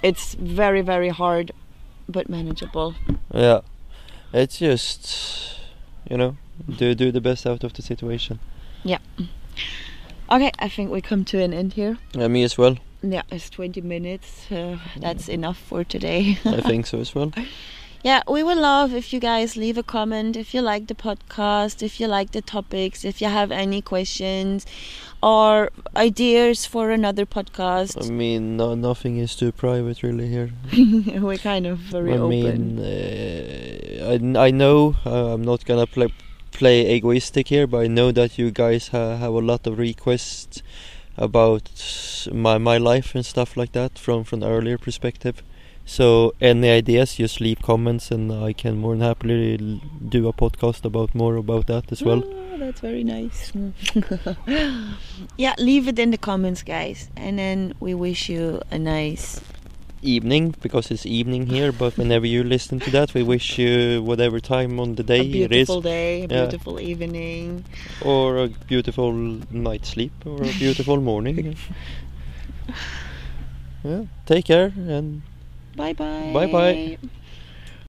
It's 0.02 0.34
very, 0.34 0.80
very 0.80 1.10
hard, 1.10 1.52
but 2.08 2.28
manageable. 2.28 2.94
Yeah, 3.34 3.60
it's 4.32 4.58
just 4.58 5.58
you 6.10 6.16
know 6.16 6.36
do 6.78 6.94
do 6.94 7.12
the 7.12 7.20
best 7.20 7.46
out 7.46 7.64
of 7.64 7.72
the 7.74 7.82
situation. 7.82 8.38
Yeah. 8.84 8.98
Okay, 10.30 10.50
I 10.58 10.68
think 10.68 10.90
we 10.90 11.02
come 11.02 11.24
to 11.26 11.42
an 11.42 11.52
end 11.52 11.74
here. 11.74 11.98
Yeah, 12.14 12.28
me 12.28 12.42
as 12.44 12.56
well. 12.56 12.76
Yeah, 13.02 13.22
it's 13.30 13.50
20 13.50 13.80
minutes. 13.82 14.50
Uh, 14.50 14.78
that's 14.96 15.28
enough 15.28 15.58
for 15.58 15.84
today. 15.84 16.38
I 16.44 16.60
think 16.60 16.86
so 16.86 17.00
as 17.00 17.14
well. 17.14 17.32
Yeah, 18.02 18.22
we 18.28 18.42
would 18.42 18.58
love 18.58 18.94
if 18.94 19.12
you 19.12 19.20
guys 19.20 19.56
leave 19.56 19.78
a 19.78 19.82
comment 19.84 20.36
if 20.36 20.52
you 20.54 20.60
like 20.60 20.88
the 20.88 20.94
podcast, 20.94 21.82
if 21.84 22.00
you 22.00 22.08
like 22.08 22.32
the 22.32 22.42
topics, 22.42 23.04
if 23.04 23.20
you 23.20 23.28
have 23.28 23.52
any 23.52 23.80
questions 23.80 24.66
or 25.22 25.70
ideas 25.94 26.66
for 26.66 26.90
another 26.90 27.24
podcast. 27.24 28.04
I 28.04 28.10
mean, 28.10 28.56
no, 28.56 28.74
nothing 28.74 29.18
is 29.18 29.36
too 29.36 29.52
private 29.52 30.02
really 30.02 30.26
here. 30.26 30.50
We're 31.20 31.38
kind 31.38 31.64
of 31.64 31.78
very 31.78 32.14
I 32.14 32.16
open. 32.16 32.28
mean, 32.28 32.78
uh, 32.80 34.38
I, 34.40 34.46
I 34.46 34.50
know 34.50 34.96
uh, 35.06 35.34
I'm 35.34 35.42
not 35.42 35.64
gonna 35.64 35.86
play 35.86 36.08
play 36.50 36.96
egoistic 36.96 37.48
here, 37.48 37.68
but 37.68 37.82
I 37.82 37.86
know 37.86 38.10
that 38.10 38.36
you 38.36 38.50
guys 38.50 38.88
ha- 38.88 39.16
have 39.16 39.32
a 39.32 39.40
lot 39.40 39.64
of 39.68 39.78
requests 39.78 40.60
about 41.16 41.70
my 42.32 42.58
my 42.58 42.78
life 42.78 43.14
and 43.14 43.24
stuff 43.24 43.56
like 43.56 43.72
that 43.72 43.96
from 43.96 44.24
from 44.24 44.42
earlier 44.42 44.76
perspective. 44.76 45.42
So 45.84 46.32
any 46.40 46.70
ideas, 46.70 47.16
just 47.16 47.40
leave 47.40 47.60
comments, 47.60 48.10
and 48.10 48.32
I 48.32 48.52
can 48.52 48.78
more 48.78 48.94
than 48.94 49.02
happily 49.06 49.80
do 50.08 50.28
a 50.28 50.32
podcast 50.32 50.84
about 50.84 51.14
more 51.14 51.36
about 51.36 51.66
that 51.66 51.90
as 51.92 52.02
well. 52.02 52.22
Oh, 52.24 52.58
that's 52.58 52.80
very 52.80 53.04
nice. 53.04 53.52
yeah, 55.36 55.54
leave 55.58 55.88
it 55.88 55.98
in 55.98 56.10
the 56.10 56.18
comments, 56.18 56.62
guys. 56.62 57.10
And 57.16 57.38
then 57.38 57.74
we 57.80 57.94
wish 57.94 58.28
you 58.28 58.62
a 58.70 58.78
nice. 58.78 59.40
Evening 60.04 60.54
because 60.60 60.90
it's 60.90 61.06
evening 61.06 61.46
here, 61.46 61.70
but 61.72 61.96
whenever 61.98 62.26
you 62.26 62.42
listen 62.42 62.80
to 62.80 62.90
that, 62.90 63.14
we 63.14 63.22
wish 63.22 63.58
you 63.58 64.02
whatever 64.02 64.40
time 64.40 64.80
on 64.80 64.94
the 64.96 65.02
day 65.02 65.20
a 65.20 65.22
it 65.22 65.52
is. 65.52 65.68
beautiful 65.68 65.80
day, 65.80 66.18
a 66.18 66.20
Yeah. 66.22 66.26
beautiful 66.46 66.80
evening. 66.80 67.64
or 68.04 68.38
a 68.38 68.48
beautiful 68.48 69.12
night's 69.50 69.90
sleep 69.90 70.12
or 70.26 70.42
a 70.42 70.52
beautiful 70.58 71.00
morning. 71.00 71.56
yeah, 73.84 74.04
take 74.26 74.44
care 74.46 74.72
and 74.76 75.22
Bye 75.74 75.94
bye. 75.94 76.32
Bye-bye. 76.34 76.98